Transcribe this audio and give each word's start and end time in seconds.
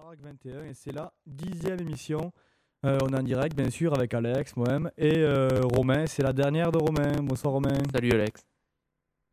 Baraque 0.00 0.20
21 0.22 0.64
et 0.64 0.74
c'est 0.74 0.92
la 0.92 1.12
dixième 1.26 1.80
émission. 1.80 2.32
Euh, 2.86 2.98
on 3.02 3.08
est 3.08 3.18
en 3.18 3.22
direct 3.22 3.56
bien 3.56 3.68
sûr 3.68 3.94
avec 3.94 4.14
Alex, 4.14 4.54
moi-même 4.54 4.92
et 4.96 5.18
euh, 5.18 5.60
Romain. 5.74 6.06
C'est 6.06 6.22
la 6.22 6.32
dernière 6.32 6.70
de 6.70 6.78
Romain. 6.78 7.20
Bonsoir 7.20 7.52
Romain. 7.54 7.76
Salut 7.92 8.12
Alex. 8.12 8.46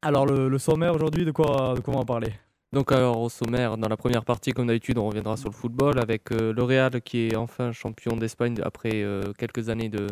Alors 0.02 0.26
le, 0.26 0.50
le 0.50 0.58
sommaire 0.58 0.96
aujourd'hui, 0.96 1.24
de 1.24 1.30
quoi, 1.30 1.76
de 1.76 1.82
quoi 1.82 1.94
on 1.94 2.00
va 2.00 2.06
parler? 2.06 2.34
Donc 2.74 2.92
alors 2.92 3.22
au 3.22 3.30
sommaire, 3.30 3.78
dans 3.78 3.88
la 3.88 3.96
première 3.96 4.26
partie 4.26 4.54
comme 4.54 4.66
d'habitude, 4.66 4.98
on 4.98 5.06
reviendra 5.08 5.38
sur 5.38 5.50
le 5.50 5.56
football 5.56 6.00
avec 6.00 6.32
euh, 6.32 6.52
le 6.52 6.64
Real 6.64 7.00
qui 7.02 7.28
est 7.28 7.36
enfin 7.36 7.72
champion 7.72 8.18
d'Espagne 8.18 8.56
après 8.64 9.04
euh, 9.04 9.34
quelques 9.38 9.70
années 9.70 9.90
de 9.90 10.08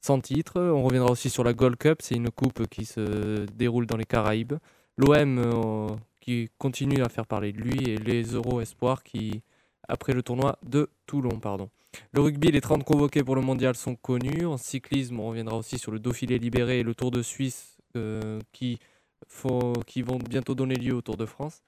sans 0.00 0.20
titre. 0.20 0.60
On 0.60 0.84
reviendra 0.84 1.10
aussi 1.10 1.28
sur 1.28 1.42
la 1.42 1.54
Gold 1.54 1.76
Cup, 1.76 2.02
c'est 2.02 2.14
une 2.14 2.30
coupe 2.30 2.68
qui 2.68 2.84
se 2.84 3.46
déroule 3.46 3.86
dans 3.86 3.96
les 3.96 4.04
Caraïbes. 4.04 4.54
L'OM 4.96 5.38
euh, 5.38 5.88
qui 6.20 6.50
continue 6.56 7.02
à 7.02 7.08
faire 7.08 7.26
parler 7.26 7.52
de 7.52 7.58
lui 7.58 7.90
et 7.90 7.96
les 7.96 8.22
Euro 8.34 8.60
Espoirs 8.60 9.02
qui 9.02 9.42
après 9.88 10.12
le 10.12 10.22
tournoi 10.22 10.58
de 10.62 10.90
Toulon, 11.06 11.40
pardon. 11.40 11.70
Le 12.12 12.20
rugby, 12.20 12.50
les 12.50 12.60
30 12.60 12.84
convoqués 12.84 13.24
pour 13.24 13.34
le 13.34 13.40
mondial 13.40 13.74
sont 13.74 13.94
connus. 13.94 14.46
En 14.46 14.56
cyclisme, 14.56 15.18
on 15.20 15.28
reviendra 15.28 15.56
aussi 15.56 15.78
sur 15.78 15.90
le 15.90 15.98
Dauphiné 15.98 16.38
libéré 16.38 16.80
et 16.80 16.82
le 16.82 16.94
Tour 16.94 17.10
de 17.10 17.22
Suisse 17.22 17.78
euh, 17.96 18.40
qui, 18.52 18.78
faut, 19.26 19.72
qui 19.86 20.02
vont 20.02 20.18
bientôt 20.18 20.54
donner 20.54 20.74
lieu 20.74 20.94
au 20.94 21.02
Tour 21.02 21.16
de 21.16 21.26
France. 21.26 21.62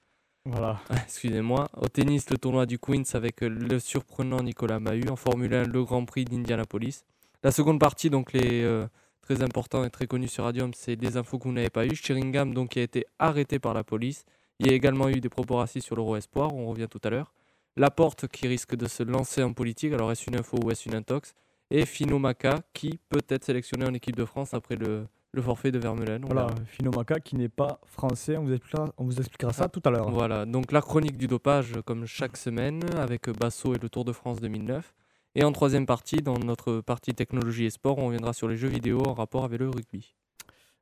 Voilà. 0.45 0.79
Excusez-moi. 1.03 1.69
Au 1.75 1.87
tennis, 1.87 2.29
le 2.29 2.37
tournoi 2.37 2.65
du 2.65 2.79
Queens 2.79 3.03
avec 3.13 3.43
euh, 3.43 3.49
le 3.49 3.79
surprenant 3.79 4.41
Nicolas 4.41 4.79
Mahut. 4.79 5.09
En 5.09 5.15
Formule 5.15 5.53
1, 5.53 5.63
le 5.65 5.83
Grand 5.83 6.05
Prix 6.05 6.25
d'Indianapolis. 6.25 7.03
La 7.43 7.51
seconde 7.51 7.79
partie, 7.79 8.09
donc 8.09 8.33
les 8.33 8.63
euh, 8.63 8.87
très 9.21 9.41
important 9.41 9.83
et 9.83 9.89
très 9.89 10.05
connu 10.05 10.27
sur 10.27 10.43
Radium, 10.43 10.73
c'est 10.75 10.95
des 10.95 11.17
infos 11.17 11.39
que 11.39 11.45
vous 11.45 11.53
n'avez 11.53 11.69
pas 11.69 11.85
eues. 11.85 11.95
Sheringham, 11.95 12.53
donc, 12.53 12.69
qui 12.69 12.79
a 12.79 12.83
été 12.83 13.05
arrêté 13.17 13.59
par 13.59 13.73
la 13.73 13.83
police. 13.83 14.25
Il 14.59 14.67
y 14.67 14.69
a 14.69 14.73
également 14.73 15.09
eu 15.09 15.19
des 15.21 15.29
propos 15.29 15.55
racistes 15.55 15.87
sur 15.87 15.95
l'Euro 15.95 16.15
Espoir, 16.15 16.53
on 16.53 16.67
revient 16.67 16.87
tout 16.89 17.01
à 17.03 17.09
l'heure. 17.09 17.33
Laporte 17.77 18.27
qui 18.27 18.47
risque 18.47 18.75
de 18.75 18.87
se 18.87 19.03
lancer 19.03 19.43
en 19.43 19.53
politique, 19.53 19.93
alors 19.93 20.11
est-ce 20.11 20.29
une 20.29 20.37
info 20.37 20.57
ou 20.63 20.71
est-ce 20.71 20.89
une 20.89 20.95
intox? 20.95 21.33
Et 21.69 21.85
Fino 21.85 22.19
Maka 22.19 22.59
qui 22.73 22.99
peut 23.09 23.21
être 23.29 23.45
sélectionné 23.45 23.85
en 23.85 23.93
équipe 23.93 24.15
de 24.15 24.25
France 24.25 24.53
après 24.53 24.75
le, 24.75 25.07
le 25.31 25.41
forfait 25.41 25.71
de 25.71 25.79
Vermeulen. 25.79 26.23
Voilà, 26.25 26.47
verra. 26.47 26.55
Phino 26.65 26.91
Maka 26.91 27.19
qui 27.21 27.37
n'est 27.37 27.49
pas 27.49 27.79
français. 27.85 28.35
On 28.35 28.43
vous 28.43 28.53
expliquera, 28.53 28.91
on 28.97 29.05
vous 29.05 29.17
expliquera 29.19 29.53
ça 29.53 29.69
tout 29.69 29.81
à 29.85 29.89
l'heure. 29.89 30.11
Voilà, 30.11 30.45
donc 30.45 30.73
la 30.73 30.81
chronique 30.81 31.17
du 31.17 31.27
dopage 31.27 31.75
comme 31.85 32.05
chaque 32.05 32.35
semaine 32.35 32.81
avec 32.97 33.29
Basso 33.29 33.73
et 33.73 33.77
le 33.77 33.87
Tour 33.87 34.03
de 34.03 34.11
France 34.11 34.41
2009. 34.41 34.93
Et 35.35 35.45
en 35.45 35.53
troisième 35.53 35.85
partie, 35.85 36.17
dans 36.17 36.37
notre 36.37 36.81
partie 36.81 37.13
technologie 37.13 37.63
et 37.63 37.69
sport, 37.69 37.97
on 37.99 38.07
reviendra 38.07 38.33
sur 38.33 38.49
les 38.49 38.57
jeux 38.57 38.67
vidéo 38.67 39.01
en 39.07 39.13
rapport 39.13 39.45
avec 39.45 39.61
le 39.61 39.69
rugby. 39.69 40.13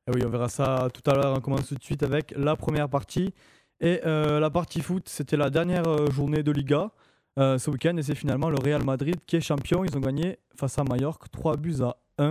Et 0.08 0.10
oui, 0.12 0.22
on 0.26 0.28
verra 0.28 0.48
ça 0.48 0.88
tout 0.92 1.08
à 1.08 1.14
l'heure. 1.14 1.34
On 1.36 1.40
commence 1.40 1.68
tout 1.68 1.76
de 1.76 1.82
suite 1.84 2.02
avec 2.02 2.34
la 2.36 2.56
première 2.56 2.88
partie. 2.88 3.32
Et 3.80 4.00
euh, 4.04 4.40
la 4.40 4.50
partie 4.50 4.80
foot, 4.80 5.08
c'était 5.08 5.36
la 5.36 5.48
dernière 5.50 5.86
euh, 5.88 6.10
journée 6.10 6.42
de 6.42 6.52
Liga 6.52 6.90
euh, 7.38 7.58
ce 7.58 7.70
week-end. 7.70 7.96
Et 7.96 8.02
c'est 8.02 8.14
finalement 8.14 8.50
le 8.50 8.58
Real 8.58 8.84
Madrid 8.84 9.16
qui 9.26 9.36
est 9.36 9.40
champion. 9.40 9.84
Ils 9.84 9.96
ont 9.96 10.00
gagné 10.00 10.38
face 10.54 10.78
à 10.78 10.84
Mallorca 10.84 11.26
3 11.32 11.56
buts 11.56 11.82
à 11.82 11.96
1. 12.18 12.30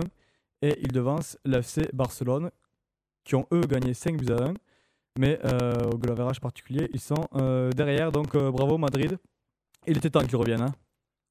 Et 0.62 0.78
ils 0.82 0.92
devancent 0.92 1.38
l'FC 1.44 1.88
Barcelone 1.92 2.50
qui 3.24 3.34
ont 3.34 3.46
eux 3.52 3.62
gagné 3.62 3.94
5 3.94 4.16
buts 4.16 4.32
à 4.32 4.44
1. 4.50 4.54
Mais 5.18 5.40
au 5.92 5.98
goal 5.98 6.14
particulier, 6.40 6.88
ils 6.92 7.00
sont 7.00 7.26
derrière. 7.74 8.12
Donc 8.12 8.36
bravo 8.36 8.78
Madrid. 8.78 9.18
Il 9.86 9.96
était 9.96 10.10
temps 10.10 10.24
qu'ils 10.24 10.36
reviennent. 10.36 10.62
hein. 10.62 10.72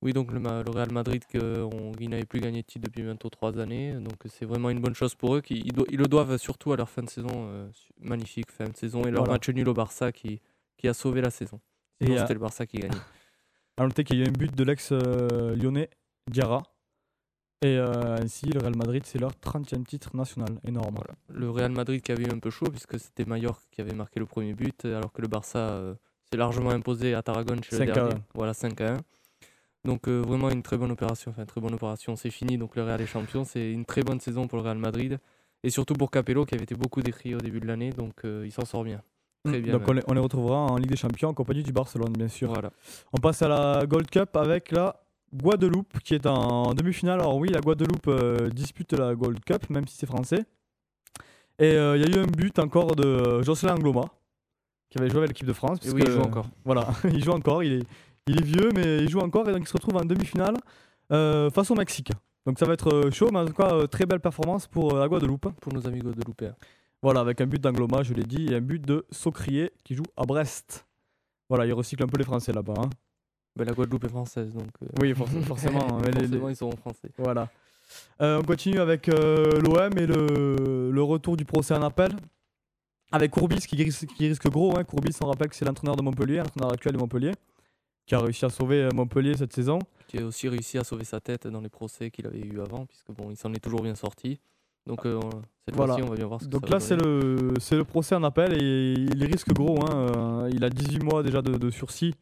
Oui, 0.02 0.14
donc 0.14 0.32
le, 0.32 0.40
Ma- 0.40 0.64
le 0.64 0.72
Real 0.72 0.92
Madrid, 0.92 1.24
que 1.26 1.62
on- 1.64 1.92
ils 2.00 2.10
n'avaient 2.10 2.26
plus 2.26 2.40
gagné 2.40 2.62
de 2.62 2.68
titre 2.68 2.86
depuis 2.86 3.04
bientôt 3.04 3.30
trois 3.30 3.60
années. 3.60 3.94
Donc 3.94 4.14
c'est 4.28 4.46
vraiment 4.46 4.70
une 4.70 4.80
bonne 4.80 4.96
chose 4.96 5.14
pour 5.14 5.36
eux. 5.36 5.42
Qui, 5.42 5.56
ils, 5.66 5.74
do- 5.74 5.86
ils 5.92 5.98
le 5.98 6.08
doivent 6.08 6.38
surtout 6.38 6.72
à 6.72 6.78
leur 6.78 6.90
fin 6.90 7.02
de 7.04 7.10
saison, 7.10 7.28
euh, 7.34 7.70
su- 7.74 7.92
magnifique 8.00 8.50
fin 8.52 8.66
de 8.70 8.78
saison, 8.78 9.02
et 9.04 9.12
leur 9.12 9.24
Voilà. 9.24 9.34
match 9.34 9.50
nul 9.50 9.68
au 9.68 9.74
Barça 9.74 10.12
qui, 10.14 10.40
qui 10.78 10.88
a 10.88 10.94
sauvé 10.94 11.20
la 11.22 11.30
saison. 11.32 11.60
Et, 12.00 12.06
Sinon, 12.06 12.18
euh, 12.18 12.22
c'était 12.22 12.34
le 12.34 12.40
Barça 12.40 12.66
qui 12.66 12.78
gagnait. 12.78 12.96
À 13.78 13.84
noter 13.84 14.04
qu'il 14.04 14.18
y 14.18 14.22
a 14.22 14.26
eu 14.26 14.28
un 14.28 14.32
but 14.32 14.54
de 14.54 14.64
l'ex-lyonnais 14.66 15.90
Diarra. 16.30 16.64
Et 17.62 17.78
euh, 17.78 18.16
ainsi, 18.22 18.46
le 18.48 18.60
Real 18.60 18.76
Madrid, 18.76 19.04
c'est 19.06 19.20
leur 19.20 19.32
30e 19.32 19.84
titre 19.86 20.16
national. 20.16 20.60
Énorme. 20.66 20.96
Voilà. 20.96 21.14
Le 21.30 21.50
Real 21.50 21.72
Madrid 21.72 22.02
qui 22.02 22.12
avait 22.12 22.24
eu 22.24 22.32
un 22.32 22.40
peu 22.40 22.50
chaud, 22.50 22.68
puisque 22.70 23.00
c'était 23.00 23.26
Mallorca 23.26 23.62
qui 23.72 23.80
avait 23.82 23.94
marqué 23.94 24.20
le 24.20 24.26
premier 24.26 24.54
but, 24.54 24.86
alors 24.86 25.12
que 25.14 25.22
le 25.22 25.28
Barça 25.28 25.60
euh, 25.60 25.94
s'est 26.30 26.38
largement 26.38 26.70
imposé 26.72 27.14
à 27.14 27.22
Tarragone 27.22 27.62
chez 27.64 27.72
le 27.74 27.78
5 27.80 27.90
à 27.90 27.94
dernier. 27.94 28.14
1. 28.16 28.22
Voilà, 28.34 28.54
5 28.54 28.80
à 28.82 28.94
1. 28.96 28.98
Donc 29.86 30.08
euh, 30.08 30.22
vraiment 30.22 30.50
une 30.50 30.62
très 30.62 30.78
bonne 30.78 30.92
opération. 30.92 31.32
Enfin, 31.32 31.46
très 31.46 31.62
bonne 31.62 31.74
opération, 31.74 32.16
c'est 32.16 32.32
fini. 32.32 32.58
Donc 32.58 32.76
le 32.76 32.84
Real 32.84 33.02
est 33.02 33.06
champion. 33.06 33.44
C'est 33.44 33.72
une 33.72 33.86
très 33.86 34.04
bonne 34.04 34.20
saison 34.20 34.48
pour 34.48 34.58
le 34.58 34.64
Real 34.64 34.78
Madrid. 34.78 35.20
Et 35.64 35.70
surtout 35.70 35.94
pour 35.94 36.12
Capello, 36.12 36.46
qui 36.46 36.56
avait 36.56 36.64
été 36.64 36.76
beaucoup 36.76 37.02
décrié 37.02 37.36
au 37.36 37.40
début 37.40 37.60
de 37.60 37.68
l'année. 37.68 37.92
Donc 37.92 38.26
euh, 38.26 38.44
il 38.46 38.52
s'en 38.52 38.66
sort 38.66 38.84
bien. 38.84 39.02
Très 39.46 39.62
bien. 39.62 39.74
Donc 39.74 39.88
on 39.88 39.94
les, 39.94 40.02
on 40.08 40.14
les 40.14 40.20
retrouvera 40.20 40.58
en 40.58 40.78
Ligue 40.78 40.90
des 40.90 40.98
Champions 40.98 41.30
en 41.30 41.34
compagnie 41.34 41.64
du 41.64 41.72
Barcelone, 41.72 42.14
bien 42.14 42.28
sûr. 42.28 42.52
Voilà. 42.52 42.72
On 43.14 43.18
passe 43.18 43.42
à 43.42 43.48
la 43.48 43.86
Gold 43.86 44.10
Cup 44.10 44.36
avec 44.36 44.72
la 44.72 45.02
Guadeloupe 45.34 46.00
qui 46.04 46.16
est 46.16 46.26
en 46.26 46.74
demi-finale. 46.74 47.20
Alors 47.20 47.38
oui, 47.38 47.50
la 47.50 47.62
Guadeloupe 47.62 48.08
euh, 48.08 48.50
dispute 48.50 48.94
la 48.94 49.16
Gold 49.16 49.40
Cup, 49.46 49.70
même 49.70 49.88
si 49.88 49.96
c'est 49.96 50.08
français. 50.08 50.46
Et 51.60 51.74
euh, 51.74 51.98
il 51.98 52.04
y 52.04 52.06
a 52.06 52.18
eu 52.18 52.24
un 52.24 52.28
but 52.28 52.58
encore 52.60 52.96
de 52.96 53.42
Jocelyn 53.42 53.76
Angloma, 53.76 54.06
qui 54.90 54.98
avait 54.98 55.10
joué 55.10 55.20
avec 55.20 55.30
l'équipe 55.30 55.48
de 55.48 55.54
France. 55.54 55.80
Et 55.86 55.92
oui, 55.92 56.02
il 56.06 56.12
joue 56.12 56.22
encore. 56.22 56.48
Voilà, 56.66 56.88
il 57.04 57.24
joue 57.24 57.32
encore. 57.32 57.64
Il 57.64 57.74
est, 57.74 57.88
il 58.28 58.40
est 58.40 58.44
vieux, 58.46 58.70
mais 58.74 58.98
il 59.00 59.10
joue 59.10 59.20
encore. 59.20 59.48
Et 59.50 59.54
donc 59.54 59.62
il 59.64 59.68
se 59.68 59.74
retrouve 59.74 59.96
en 59.98 60.06
demi-finale 60.06 60.56
euh, 61.12 61.50
face 61.50 61.70
au 61.72 61.76
Mexique. 61.76 62.12
Donc 62.46 62.58
ça 62.60 62.66
va 62.66 62.74
être 62.74 62.92
euh, 62.94 63.12
chaud, 63.12 63.30
mais 63.32 63.40
en 63.40 63.46
tout 63.46 63.54
cas, 63.54 63.74
euh, 63.74 63.88
très 63.88 64.06
belle 64.06 64.20
performance 64.20 64.68
pour 64.68 64.96
euh, 64.96 65.00
la 65.00 65.08
Guadeloupe. 65.08 65.50
Pour 65.60 65.74
nos 65.74 65.86
amis 65.88 66.00
guadeloupéens. 66.00 66.56
Voilà, 67.02 67.20
avec 67.22 67.40
un 67.42 67.46
but 67.46 67.62
d'Angloma, 67.62 68.04
je 68.04 68.14
l'ai 68.14 68.24
dit, 68.24 68.48
et 68.52 68.56
un 68.56 68.62
but 68.62 68.82
de 68.86 69.06
Socrier 69.12 69.72
qui 69.84 69.96
joue 69.96 70.04
à 70.18 70.26
Brest. 70.26 70.86
Voilà, 71.48 71.66
il 71.66 71.74
recycle 71.74 72.04
un 72.04 72.08
peu 72.08 72.18
les 72.18 72.24
Français 72.26 72.52
là-bas. 72.52 72.74
hein. 72.78 72.90
La 73.58 73.74
Guadeloupe 73.74 74.04
est 74.06 74.10
française, 74.10 74.54
donc 74.54 74.68
euh, 74.84 74.88
Oui, 75.02 75.14
for- 75.14 75.28
forcément. 75.46 75.98
mais 76.02 76.12
les- 76.12 76.20
forcément, 76.28 76.50
ils 76.50 76.56
seront 76.56 76.76
français. 76.78 77.10
Voilà. 77.18 77.50
Euh, 78.22 78.40
on 78.40 78.44
continue 78.44 78.80
avec 78.80 79.10
euh, 79.10 79.60
l'OM 79.62 79.98
et 79.98 80.06
le, 80.06 80.92
le 80.92 81.04
retour 81.04 81.36
du 81.36 81.44
procès 81.46 81.74
en 81.74 81.82
appel. 81.82 82.12
Avec 83.12 83.32
Courbis 83.32 83.58
qui 83.68 83.76
risque, 83.84 84.06
qui 84.06 84.28
risque 84.28 84.48
gros. 84.50 84.78
Hein. 84.78 84.84
Courbis, 84.84 85.16
on 85.22 85.26
rappelle 85.28 85.50
que 85.50 85.56
c'est 85.56 85.66
l'entraîneur 85.66 85.96
de 85.96 86.04
Montpellier, 86.04 86.38
l'entraîneur 86.38 86.72
actuel 86.72 86.94
de 86.94 87.00
Montpellier, 87.00 87.32
qui 88.10 88.16
a 88.16 88.20
réussi 88.20 88.44
à 88.44 88.50
sauver 88.50 88.82
euh, 88.84 88.90
Montpellier 88.94 89.38
cette 89.38 89.54
saison. 89.54 89.78
qui 90.08 90.18
a 90.18 90.26
aussi 90.26 90.50
réussi 90.50 90.78
à 90.80 90.84
sauver 90.84 91.04
sa 91.06 91.20
tête 91.20 91.46
dans 91.48 91.62
les 91.62 91.70
procès 91.70 92.10
qu'il 92.10 92.26
avait 92.26 92.40
eu 92.42 92.60
avant, 92.60 92.86
puisque 92.88 93.12
bon, 93.12 93.30
il 93.30 93.38
s'en 93.38 93.54
est 93.54 93.60
toujours 93.64 93.82
bien 93.84 93.94
sorti. 93.96 94.40
Donc 94.88 95.06
euh, 95.06 95.20
cette 95.66 95.76
Voilà. 95.76 95.94
fois-ci, 95.94 96.08
on 96.08 96.10
va 96.10 96.16
bien 96.16 96.26
voir 96.26 96.42
ce 96.42 96.46
que 96.46 96.50
Donc 96.50 96.66
ça 96.68 96.74
là, 96.74 96.80
c'est 96.80 96.96
le, 96.96 97.54
c'est 97.60 97.76
le 97.76 97.84
procès 97.84 98.16
en 98.16 98.24
appel 98.24 98.54
et 98.62 98.94
il 98.94 99.24
risque 99.26 99.54
gros. 99.54 99.80
hein. 99.84 99.94
Euh, 100.48 100.50
Il 100.52 100.64
a 100.64 100.70
18 100.72 101.04
mois 101.04 101.22
déjà 101.22 101.44
de, 101.44 101.52
de 101.56 101.70
sursis 101.70 102.16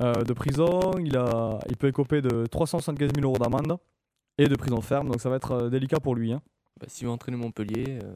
euh, 0.00 0.12
de 0.24 0.32
prison. 0.32 0.90
Il, 0.98 1.16
a, 1.16 1.60
il 1.68 1.76
peut 1.76 1.86
écoper 1.86 2.20
de 2.20 2.46
375 2.46 3.12
000 3.14 3.24
euros 3.24 3.38
d'amende 3.38 3.78
et 4.38 4.48
de 4.48 4.56
prison 4.56 4.80
ferme. 4.80 5.08
Donc 5.08 5.20
ça 5.20 5.30
va 5.30 5.36
être 5.36 5.68
délicat 5.68 6.00
pour 6.00 6.16
lui. 6.16 6.32
hein. 6.32 6.42
Bah, 6.80 6.86
S'il 6.88 7.06
entraîner 7.06 7.36
Montpellier, 7.36 8.00
euh, 8.02 8.14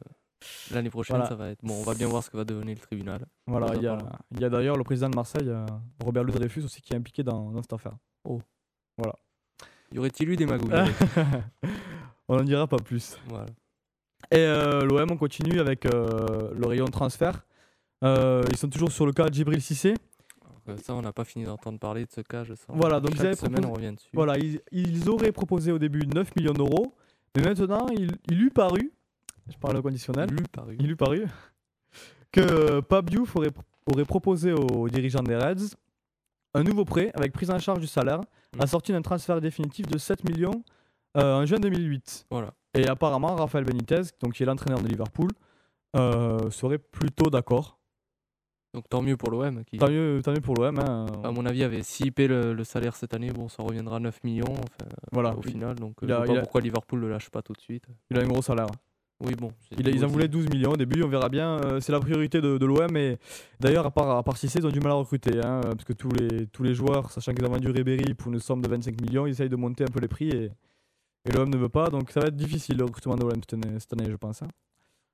l'année 0.71 0.89
prochaine, 0.89 1.15
Voilà. 1.17 1.29
ça 1.29 1.35
va 1.35 1.49
être. 1.49 1.59
Bon, 1.63 1.73
on 1.79 1.83
va 1.83 1.93
bien 1.95 2.07
voir 2.07 2.23
ce 2.23 2.29
que 2.29 2.37
va 2.37 2.43
devenir 2.43 2.75
le 2.75 2.81
tribunal. 2.81 3.25
Voilà, 3.47 3.73
il 3.75 3.81
y 3.81 3.87
a, 3.87 3.97
y 4.37 4.49
d'ailleurs 4.49 4.77
le 4.77 4.83
président 4.83 5.09
de 5.09 5.15
Marseille, 5.15 5.47
euh, 5.49 5.65
Robert 6.03 6.23
Louis 6.23 6.33
Dreyfus, 6.35 6.63
aussi 6.63 6.81
qui 6.81 6.93
est 6.93 6.97
impliqué 6.97 7.23
dans, 7.23 7.51
dans 7.51 7.61
cette 7.61 7.73
affaire. 7.73 7.93
Y 9.91 9.99
aurait-il 9.99 10.29
eu 10.29 10.35
des 10.35 10.45
magouilles 10.45 10.73
on 12.27 12.35
n'en 12.35 12.43
dira 12.43 12.67
pas 12.67 12.77
plus. 12.77 13.17
Voilà. 13.27 13.45
Et 14.31 14.39
euh, 14.39 14.81
l'OM, 14.81 15.09
on 15.11 15.17
continue 15.17 15.59
avec 15.61 15.85
euh, 15.85 16.51
le 16.53 16.67
rayon 16.67 16.85
transfert. 16.87 17.45
Euh, 18.03 18.43
ils 18.51 18.57
sont 18.57 18.67
toujours 18.69 18.91
sur 18.91 19.05
le 19.05 19.13
cas 19.13 19.29
de 19.29 19.33
Djibril 19.33 19.61
que 19.61 20.75
ça, 20.83 20.93
on 20.93 21.01
n'a 21.01 21.13
pas 21.13 21.23
fini 21.23 21.45
d'entendre 21.45 21.79
parler 21.79 22.05
de 22.05 22.11
ce 22.11 22.19
cas, 22.19 22.43
je 22.43 22.53
sens. 22.53 22.65
Voilà, 22.75 22.99
donc 22.99 23.11
ils 23.11 23.17
Chaque 23.17 23.25
avaient 23.27 23.35
semaine, 23.37 23.61
proposé- 23.63 23.67
on 23.69 23.73
revient 23.73 23.93
dessus. 23.95 24.09
Voilà, 24.11 24.37
ils, 24.37 24.59
ils 24.73 25.07
auraient 25.09 25.31
proposé 25.31 25.71
au 25.71 25.79
début 25.79 26.05
9 26.05 26.35
millions 26.35 26.51
d'euros, 26.51 26.93
mais 27.37 27.43
maintenant, 27.43 27.85
il, 27.97 28.11
il 28.29 28.41
eût 28.41 28.49
paru, 28.49 28.91
je 29.51 29.57
parle 29.57 29.77
au 29.77 29.81
conditionnel, 29.81 30.29
Lu 30.29 30.43
paru. 30.51 30.75
il 30.79 30.91
eût 30.91 30.95
paru 30.95 31.25
que 32.31 32.79
Pape 32.81 33.09
Diouf 33.09 33.35
aurait, 33.35 33.51
aurait 33.91 34.05
proposé 34.05 34.53
aux 34.53 34.89
dirigeants 34.89 35.23
des 35.23 35.35
Reds 35.35 35.75
un 36.53 36.63
nouveau 36.63 36.85
prêt 36.85 37.11
avec 37.13 37.33
prise 37.33 37.51
en 37.51 37.59
charge 37.59 37.79
du 37.79 37.87
salaire, 37.87 38.21
Mm. 38.55 38.61
assorti 38.61 38.91
d'un 38.93 39.01
transfert 39.01 39.41
définitif 39.41 39.87
de 39.87 39.97
7 39.97 40.23
millions 40.23 40.63
euh, 41.17 41.41
en 41.41 41.45
juin 41.45 41.59
2008. 41.59 42.25
Voilà. 42.31 42.53
Et 42.73 42.87
apparemment, 42.87 43.35
Rafael 43.35 43.65
Benitez, 43.65 44.01
donc 44.21 44.33
qui 44.33 44.43
est 44.43 44.45
l'entraîneur 44.45 44.81
de 44.81 44.87
Liverpool, 44.87 45.29
euh, 45.97 46.49
serait 46.49 46.77
plutôt 46.77 47.29
d'accord. 47.29 47.77
Donc 48.73 48.87
tant 48.89 49.01
mieux 49.01 49.17
pour 49.17 49.31
l'OM. 49.31 49.63
Qui, 49.65 49.77
Tant 49.77 49.89
mieux, 49.89 50.21
tant 50.23 50.31
mieux 50.31 50.39
pour 50.41 50.55
l'OM. 50.55 50.79
hein. 50.79 51.07
à 51.23 51.31
mon 51.31 51.45
avis, 51.45 51.63
avait 51.63 51.83
si 51.83 52.09
paie 52.11 52.27
le, 52.27 52.53
le 52.53 52.63
salaire 52.63 52.95
cette 52.95 53.13
année, 53.13 53.31
bon, 53.31 53.49
ça 53.49 53.63
reviendra 53.63 53.97
à 53.97 53.99
9 53.99 54.23
millions 54.23 54.53
enfin, 54.53 54.89
Voilà, 55.11 55.35
au 55.35 55.41
final. 55.41 55.75
Donc 55.75 55.95
Il 56.01 56.07
je 56.07 56.13
il 56.13 56.25
pas 56.25 56.37
a- 56.37 56.39
pourquoi 56.41 56.61
Liverpool 56.61 56.99
le 57.01 57.09
lâche 57.09 57.29
pas 57.29 57.41
tout 57.41 57.53
de 57.53 57.61
suite. 57.61 57.85
il 58.09 58.17
a 58.17 58.21
un 58.21 58.27
gros 58.27 58.41
salaire. 58.41 58.67
Oui, 59.19 59.33
bon. 59.35 59.51
Il 59.71 59.87
ils 59.87 60.05
en 60.05 60.07
voulaient 60.07 60.27
12 60.27 60.47
millions 60.49 60.71
au 60.73 60.77
début, 60.77 61.01
on 61.01 61.07
verra 61.07 61.27
bien. 61.27 61.57
euh, 61.63 61.79
c'est 61.79 61.91
la 61.91 61.99
priorité 61.99 62.39
de, 62.39 62.57
de 62.59 62.65
l'OM. 62.67 62.95
Et 62.97 63.17
d'ailleurs, 63.59 63.85
à 63.87 63.91
part, 63.91 64.09
à 64.15 64.21
part 64.23 64.37
Cissé, 64.37 64.59
ils 64.59 64.67
ont 64.67 64.71
du 64.71 64.79
mal 64.79 64.91
à 64.91 64.95
recruter. 64.95 65.39
hein, 65.43 65.61
parce 65.63 65.85
que 65.85 65.93
tous 65.93 66.09
les, 66.11 66.45
tous 66.47 66.61
les 66.61 66.75
joueurs, 66.75 67.09
sachant 67.11 67.33
qu'ils 67.33 67.43
ont 67.45 67.49
vendu 67.49 67.67
Ribéry 67.69 68.13
pour 68.13 68.31
une 68.31 68.39
somme 68.39 68.61
de 68.61 68.67
25 68.69 69.01
millions, 69.01 69.25
ils 69.25 69.31
essayent 69.31 69.49
de 69.49 69.55
monter 69.55 69.83
un 69.83 69.87
peu 69.91 69.99
les 69.99 70.07
prix. 70.07 70.29
Et, 70.29 70.51
et 71.25 71.31
l'OM 71.31 71.49
ne 71.49 71.57
veut 71.57 71.67
pas. 71.69 71.89
Donc 71.89 72.11
ça 72.11 72.19
va 72.19 72.27
être 72.27 72.35
difficile 72.37 72.77
le 72.77 72.85
recrutement 72.85 73.15
de 73.15 73.23
l'OM 73.23 73.33
cette 73.33 73.53
année, 73.55 73.79
cette 73.79 73.93
année, 73.93 74.05
je 74.09 74.15
pense. 74.15 74.43
hein. 74.43 74.47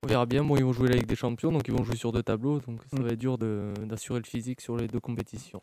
On 0.04 0.08
verra 0.10 0.26
bien. 0.26 0.44
Bon, 0.44 0.58
ils 0.58 0.66
vont 0.66 0.74
jouer 0.74 0.90
la 0.90 0.96
Ligue 0.96 1.08
des 1.08 1.16
Champions, 1.16 1.54
donc 1.54 1.66
ils 1.70 1.74
vont 1.74 1.86
jouer 1.86 1.96
sur 1.96 2.12
deux 2.12 2.24
tableaux. 2.24 2.60
Donc 2.60 2.82
ça 2.92 3.00
Mm. 3.00 3.04
va 3.06 3.10
être 3.12 3.20
dur 3.20 3.38
de- 3.38 3.72
d'assurer 3.86 4.20
le 4.20 4.26
physique 4.26 4.60
sur 4.60 4.76
les 4.76 4.90
deux 4.90 5.00
compétitions. 5.00 5.62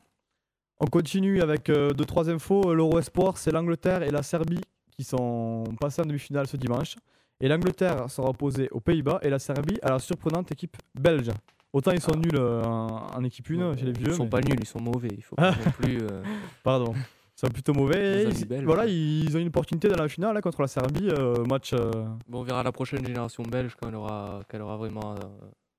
On 0.79 0.87
continue 0.87 1.43
avec 1.43 1.69
euh, 1.69 1.91
deux, 1.91 2.07
trois 2.07 2.31
infos. 2.31 2.73
L'Euro 2.73 2.99
Espoir, 2.99 3.37
c'est 3.37 3.51
l'Angleterre 3.51 4.03
et 4.03 4.11
la 4.11 4.23
Serbie 4.23 4.63
qui 4.97 5.05
sont 5.05 5.65
passés 5.79 6.01
en 6.01 6.07
demi-finale 6.07 6.47
ce 6.47 6.57
dimanche. 6.57 6.97
Et 7.41 7.49
l'Angleterre 7.49 8.11
sera 8.11 8.29
opposée 8.31 8.69
aux 8.71 8.81
Pays-Bas 8.81 9.19
et 9.23 9.31
la 9.31 9.39
Serbie 9.39 9.79
à 9.83 9.91
la 9.91 9.99
surprenante 9.99 10.53
équipe 10.53 10.77
belge. 10.95 11.31
Autant 11.73 11.93
ils 11.93 12.01
sont 12.01 12.17
nuls 12.17 12.35
euh, 12.35 12.63
en, 12.65 13.07
en 13.17 13.25
équipe 13.25 13.49
1 13.51 13.77
chez 13.77 13.87
les 13.87 13.93
vieux. 13.93 14.09
Ils 14.09 14.15
sont 14.15 14.25
mais- 14.25 14.31
pas 14.31 14.41
nuls, 14.41 14.59
ils 14.61 14.67
sont 14.67 14.81
mauvais. 14.81 15.09
Il 15.17 15.23
faut 15.23 15.37
pas 15.37 15.53
non 15.53 15.71
plus. 15.79 15.99
euh, 16.03 16.23
Pardon. 16.63 16.93
Ils 16.97 17.41
sont 17.47 17.49
plutôt 17.49 17.73
mauvais. 17.73 18.25
Ils- 18.29 18.45
belges. 18.47 18.65
voilà, 18.65 18.87
ils 18.87 19.35
ont 19.37 19.41
une 19.41 19.47
opportunité 19.49 19.89
dans 19.89 19.97
la 20.03 20.09
finale 20.09 20.35
là, 20.35 20.43
contre 20.43 20.61
la 20.61 20.67
Serbie. 20.69 21.09
euh, 21.09 21.45
match. 21.45 21.73
euh, 21.73 21.91
Bon, 22.29 22.41
on 22.41 22.43
verra 22.43 22.63
la 22.63 22.73
prochaine 22.73 23.07
génération 23.07 23.43
belge 23.45 23.75
quand 23.81 23.89
elle 23.89 23.95
aura, 23.95 24.41
qu'elle 24.49 24.63
aura 24.63 24.77
vraiment. 24.77 25.13
euh, 25.15 25.19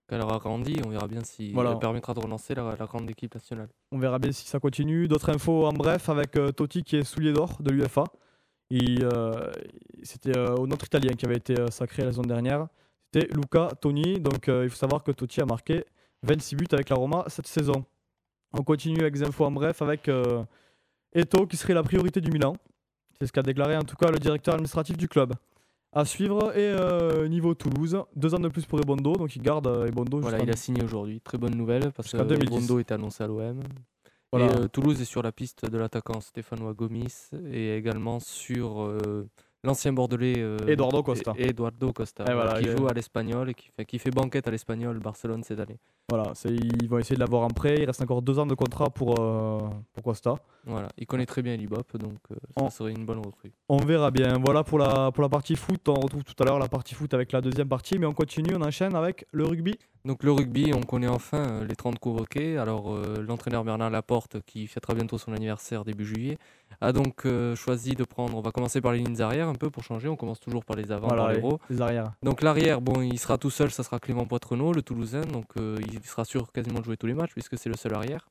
qu'elle 0.08 0.22
aura 0.22 0.40
grandi. 0.40 0.75
On 0.86 0.90
verra 0.90 1.08
bien 1.08 1.22
si 1.24 1.52
Voilà. 1.54 1.72
elle 1.72 1.80
permettra 1.80 2.13
de 2.13 2.19
relancer 2.19 2.54
la, 2.56 2.75
la 2.78 2.86
grande 2.86 3.10
équipe 3.10 3.34
nationale. 3.36 3.69
On 3.92 3.98
verra 4.00 4.18
bien 4.19 4.31
si 4.31 4.46
ça 4.48 4.60
continue. 4.60 5.08
D'autres 5.08 5.30
infos 5.30 5.66
en 5.68 5.72
bref 5.74 6.10
avec 6.10 6.36
euh, 6.38 6.52
Totti 6.52 6.84
qui 6.84 6.98
est 6.98 7.04
soulier 7.04 7.31
d'or 7.34 7.58
de 7.62 7.69
l'UFA. 7.69 8.04
Euh, 8.72 9.52
C'était 10.04 10.38
euh, 10.38 10.56
notre 10.66 10.86
Italien 10.86 11.14
qui 11.14 11.26
avait 11.26 11.38
été 11.38 11.60
euh, 11.60 11.68
sacré 11.68 12.04
la 12.04 12.12
saison 12.12 12.22
dernière. 12.24 12.68
C'était 13.14 13.28
Luca 13.34 13.70
Toni. 13.82 14.20
Donc 14.20 14.48
euh, 14.48 14.64
il 14.64 14.70
faut 14.70 14.78
savoir 14.78 15.04
que 15.04 15.12
Totti 15.12 15.42
a 15.42 15.46
marqué 15.46 15.86
26 16.24 16.56
buts 16.56 16.66
avec 16.72 16.90
la 16.90 16.96
Roma 16.96 17.26
cette 17.28 17.48
saison. 17.48 17.86
On 18.54 18.64
continue 18.64 19.00
avec 19.02 19.14
des 19.14 19.24
infos 19.24 19.46
en 19.46 19.52
bref 19.52 19.82
avec 19.82 20.10
Eto 21.14 21.48
qui 21.48 21.58
serait 21.58 21.74
la 21.74 21.84
priorité 21.84 22.20
du 22.22 22.32
Milan. 22.32 22.56
C'est 23.20 23.28
ce 23.28 23.32
qu'a 23.32 23.44
déclaré 23.44 23.78
en 23.78 23.84
tout 23.84 23.96
cas 23.96 24.12
le 24.12 24.20
directeur 24.20 24.56
administratif 24.56 24.98
du 24.98 25.08
club. 25.08 25.34
À 25.94 26.06
suivre 26.06 26.56
et 26.58 26.72
euh, 26.72 27.28
niveau 27.28 27.54
Toulouse, 27.54 28.02
deux 28.16 28.34
ans 28.34 28.40
de 28.40 28.48
plus 28.48 28.66
pour 28.66 28.80
Ebondo, 28.80 29.14
donc 29.14 29.36
il 29.36 29.42
garde 29.42 29.68
Ebondo 29.88 30.22
Voilà, 30.22 30.40
il 30.42 30.50
a 30.50 30.56
signé 30.56 30.84
aujourd'hui. 30.84 31.20
Très 31.20 31.38
bonne 31.38 31.54
nouvelle 31.56 31.92
parce 31.92 32.10
que 32.10 32.18
Jusqu'en 32.18 32.26
2010. 32.28 32.50
Bondo 32.50 32.80
est 32.80 32.92
annoncé 32.94 33.24
à 33.24 33.28
l'OM. 33.28 33.60
Voilà. 34.31 34.48
Et 34.48 34.50
euh, 34.60 34.68
Toulouse 34.68 35.01
est 35.01 35.06
sur 35.06 35.22
la 35.22 35.31
piste 35.31 35.69
de 35.69 35.78
l'attaquant 35.78 36.22
Stéphanois 36.22 36.74
Gomis 36.74 37.30
et 37.51 37.75
également 37.75 38.19
sur 38.19 38.81
euh, 38.81 39.28
l'ancien 39.63 39.92
Bordelais 39.92 40.36
euh, 40.38 40.57
Eduardo 40.68 41.04
Costa. 41.04 41.33
E- 41.38 41.50
Eduardo 41.50 41.92
Costa, 41.92 42.24
Et 42.24 42.33
voilà, 42.33 42.51
voilà, 42.54 42.62
qui 42.62 42.69
joue 42.78 42.88
à 42.88 42.94
l'Espagnol 42.94 43.50
et 43.50 43.54
qui 43.54 43.69
fait, 43.75 43.86
qui 43.86 44.00
fait 44.00 44.12
banquette 44.12 44.48
à 44.48 44.51
l'Espagnol 44.51 44.98
Barcelone 45.00 45.44
cette 45.44 45.60
année. 45.60 45.78
Voilà, 46.10 46.31
ils 46.45 46.88
vont 46.88 46.98
essayer 46.98 47.16
de 47.16 47.19
l'avoir 47.22 47.44
en 47.44 47.50
prêt. 47.50 47.75
Il 47.80 47.86
reste 47.86 48.01
encore 48.01 48.22
deux 48.22 48.39
ans 48.39 48.45
de 48.45 48.56
contrat 48.56 48.89
pour, 48.89 49.19
euh, 49.19 49.60
pour 49.94 50.04
Costa. 50.04 50.36
Voilà, 50.66 50.90
il 50.98 51.08
connaît 51.08 51.25
très 51.25 51.42
bien 51.42 51.56
l'Ibop, 51.56 51.98
donc 51.98 52.19
euh, 52.31 52.36
ça 52.58 52.69
serait 52.69 52.92
une 52.92 53.06
bonne 53.06 53.19
recrue. 53.19 53.52
On 53.69 53.78
verra 53.78 54.12
bien. 54.12 54.38
Voilà 54.44 54.63
pour 54.63 54.78
la, 54.78 55.12
pour 55.12 55.24
la 55.24 55.30
partie 55.30 55.56
foot. 55.56 55.88
On 55.90 55.96
retrouve 55.96 56.24
tout 56.24 56.36
à 56.42 56.46
l'heure 56.46 56.60
la 56.60 56.68
partie 56.68 56.94
foot 56.94 57.13
avec 57.13 57.31
la 57.31 57.42
deuxième 57.42 57.68
partie. 57.68 57.98
Mais 57.98 58.06
on 58.06 58.13
continue, 58.13 58.54
on 58.56 58.62
enchaîne 58.62 58.96
avec 58.96 59.25
le 59.31 59.46
rugby. 59.46 59.78
Donc 60.04 60.24
le 60.24 60.31
rugby, 60.31 60.72
on 60.74 60.81
connaît 60.81 61.08
enfin 61.08 61.38
euh, 61.38 61.66
les 61.66 61.75
30 61.75 62.00
convoqués. 62.00 62.58
Alors 62.58 62.94
euh, 62.94 63.24
l'entraîneur 63.28 63.63
Bernard 63.63 63.92
Laporte, 63.92 64.42
qui 64.46 64.68
fêtera 64.68 64.96
bientôt 64.96 65.18
son 65.18 65.31
anniversaire 65.34 65.84
début 65.86 66.06
juillet, 66.06 66.38
a 66.80 66.92
donc 66.92 67.25
euh, 67.25 67.56
choisi 67.56 67.94
de 67.94 68.04
prendre, 68.04 68.36
on 68.36 68.42
va 68.42 68.52
commencer 68.52 68.81
par 68.81 68.94
les 68.94 69.00
lignes 69.00 69.22
arrière 69.22 69.48
un 69.48 69.54
peu 69.54 69.69
pour 69.69 69.84
changer, 69.84 70.08
on 70.08 70.16
commence 70.16 70.40
toujours 70.40 70.66
par 70.66 70.75
les 70.75 70.92
avant, 70.92 71.08
Voilà, 71.08 71.24
par 71.24 71.34
les 71.34 71.42
les 71.69 71.81
arrières. 71.81 72.13
Donc 72.24 72.42
l'arrière, 72.42 72.81
bon, 72.81 73.02
il 73.02 73.19
sera 73.19 73.38
tout 73.38 73.52
seul, 73.52 73.69
ça 73.69 73.84
sera 73.84 74.00
Clément 74.00 74.25
Poitrenaud, 74.25 74.74
le 74.74 74.81
Toulousain, 74.81 75.22
donc 75.22 75.46
il 75.58 76.04
sera 76.04 76.25
sûr 76.25 76.52
quasiment 76.52 76.80
de 76.80 76.86
jouer 76.86 76.98
tous 76.98 77.08
les 77.08 77.13
matchs 77.13 77.34
puisque 77.34 77.58
c'est 77.58 77.69
le 77.69 77.75
seul 77.75 77.94
arrière. 77.94 78.28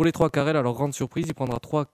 Pour 0.00 0.06
les 0.06 0.12
trois 0.12 0.30
carrels, 0.30 0.56
alors 0.56 0.72
grande 0.72 0.94
surprise, 0.94 1.26
il 1.28 1.34
prendra 1.34 1.60
3, 1.60 1.84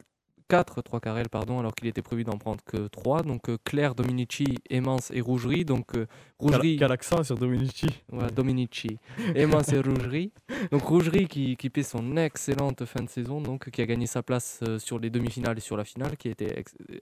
4 0.48 0.80
trois 0.82 1.00
carrels, 1.00 1.28
pardon, 1.28 1.58
alors 1.58 1.74
qu'il 1.74 1.88
était 1.88 2.02
prévu 2.02 2.22
d'en 2.22 2.38
prendre 2.38 2.60
que 2.64 2.86
3. 2.86 3.24
Donc 3.24 3.48
euh, 3.48 3.58
Claire, 3.64 3.96
Dominici, 3.96 4.44
Aimance 4.70 5.10
et 5.12 5.20
Rougerie. 5.20 5.64
Donc 5.64 5.96
euh, 5.96 6.06
Rougerie, 6.38 6.76
Quel, 6.78 6.92
accent 6.92 7.24
sur 7.24 7.36
Dominici. 7.36 7.88
voilà, 8.08 8.30
Dominici, 8.30 9.00
Aimance 9.34 9.72
et 9.72 9.80
Rougerie. 9.80 10.30
Donc 10.70 10.82
Rougerie 10.82 11.26
qui, 11.26 11.56
qui 11.56 11.68
paie 11.68 11.82
son 11.82 12.16
excellente 12.16 12.84
fin 12.84 13.02
de 13.02 13.08
saison, 13.10 13.40
donc 13.40 13.70
qui 13.70 13.82
a 13.82 13.86
gagné 13.86 14.06
sa 14.06 14.22
place 14.22 14.60
euh, 14.62 14.78
sur 14.78 15.00
les 15.00 15.10
demi-finales 15.10 15.58
et 15.58 15.60
sur 15.60 15.76
la 15.76 15.84
finale, 15.84 16.16
qui 16.16 16.28
était 16.28 16.60
ex- 16.60 16.76
Il, 16.88 16.98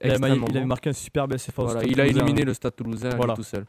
il 0.49 0.57
avait 0.57 0.65
marqué 0.65 0.89
un 0.89 0.93
super 0.93 1.27
BSF. 1.27 1.53
Voilà, 1.55 1.83
il 1.83 2.01
a 2.01 2.07
éliminé 2.07 2.41
le 2.45 2.55
Stade 2.55 2.75
Toulousain 2.75 3.15
Voilà. 3.15 3.35
tout 3.35 3.43
seul. 3.43 3.65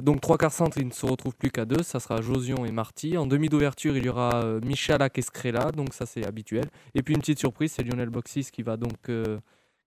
Donc 0.00 0.20
trois 0.22 0.38
quarts 0.38 0.52
centre, 0.52 0.78
il 0.78 0.86
ne 0.86 0.92
se 0.92 1.04
retrouve 1.04 1.34
plus 1.36 1.50
qu'à 1.50 1.64
deux, 1.66 1.82
ça 1.82 2.00
sera 2.00 2.22
Josion 2.22 2.64
et 2.64 2.72
Marty. 2.72 3.18
En 3.18 3.26
demi 3.26 3.48
d'ouverture, 3.48 3.96
il 3.96 4.04
y 4.04 4.08
aura 4.08 4.42
euh, 4.42 4.60
Michalak 4.64 5.18
et 5.18 5.22
Scrella, 5.22 5.70
donc 5.70 5.92
ça 5.92 6.06
c'est 6.06 6.24
habituel. 6.26 6.64
Et 6.94 7.02
puis 7.02 7.14
une 7.14 7.20
petite 7.20 7.38
surprise, 7.38 7.72
c'est 7.72 7.82
Lionel 7.82 8.08
Boxis 8.08 8.50
qui 8.50 8.62
va 8.62 8.76
donc 8.78 9.08
euh, 9.10 9.38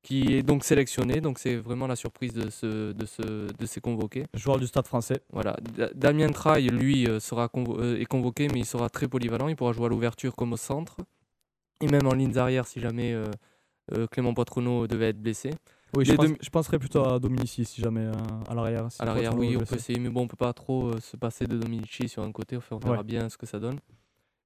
qui 0.04 0.36
est 0.36 0.44
donc 0.44 0.64
sélectionné, 0.64 1.20
donc 1.22 1.40
c'est 1.40 1.56
vraiment 1.56 1.88
la 1.88 1.96
surprise 1.96 2.34
de 2.34 2.52
ce 2.52 2.92
de 2.92 3.06
ce 3.08 3.24
de 3.52 3.66
ces 3.66 3.82
convoqués. 3.82 4.26
Joueur 4.36 4.60
du 4.60 4.68
stade 4.68 4.86
français. 4.86 5.22
Voilà, 5.34 5.58
Da- 5.76 5.90
Damien 5.96 6.30
Traille, 6.30 6.68
lui, 6.70 7.08
euh, 7.08 7.20
sera 7.20 7.48
convo- 7.48 7.80
euh, 7.80 8.00
est 8.00 8.06
convoqué, 8.06 8.48
mais 8.54 8.60
il 8.60 8.66
sera 8.66 8.90
très 8.90 9.08
polyvalent, 9.08 9.48
il 9.48 9.56
pourra 9.56 9.74
jouer 9.74 9.88
à 9.88 9.90
l'ouverture 9.90 10.36
comme 10.36 10.54
au 10.54 10.58
centre 10.58 10.98
et 11.82 11.88
même 11.88 12.06
en 12.06 12.14
lignes 12.14 12.38
arrière 12.38 12.68
si 12.68 12.80
jamais 12.80 13.14
euh, 13.14 14.06
Clément 14.12 14.34
Poitrenaud 14.36 14.86
devait 14.88 15.10
être 15.10 15.20
blessé. 15.22 15.50
Oui, 15.96 16.06
je, 16.06 16.14
pense- 16.14 16.28
je 16.42 16.50
penserais 16.50 16.80
plutôt 16.80 17.06
à 17.06 17.20
Dominici 17.20 17.66
si 17.66 17.82
jamais 17.82 18.02
euh, 18.06 18.12
à 18.50 18.54
l'arrière. 18.54 18.92
si 18.92 19.02
À 19.02 19.06
l'arrière, 19.06 19.36
oui, 19.38 19.56
on 19.56 19.60
blessé. 19.60 19.66
peut 19.70 19.76
essayer, 19.78 20.00
mais 20.00 20.10
bon, 20.10 20.22
on 20.24 20.28
peut 20.28 20.36
pas 20.36 20.54
trop 20.54 20.90
euh, 20.90 21.00
se 21.00 21.16
passer 21.18 21.46
de 21.48 21.58
Dominici 21.58 22.10
sur 22.10 22.24
un 22.24 22.32
côté. 22.32 22.58
Enfin, 22.58 22.76
on 22.76 22.80
verra 22.80 22.98
Ouais. 22.98 23.04
bien 23.04 23.30
ce 23.30 23.38
que 23.38 23.46
ça 23.46 23.60
donne. 23.60 23.80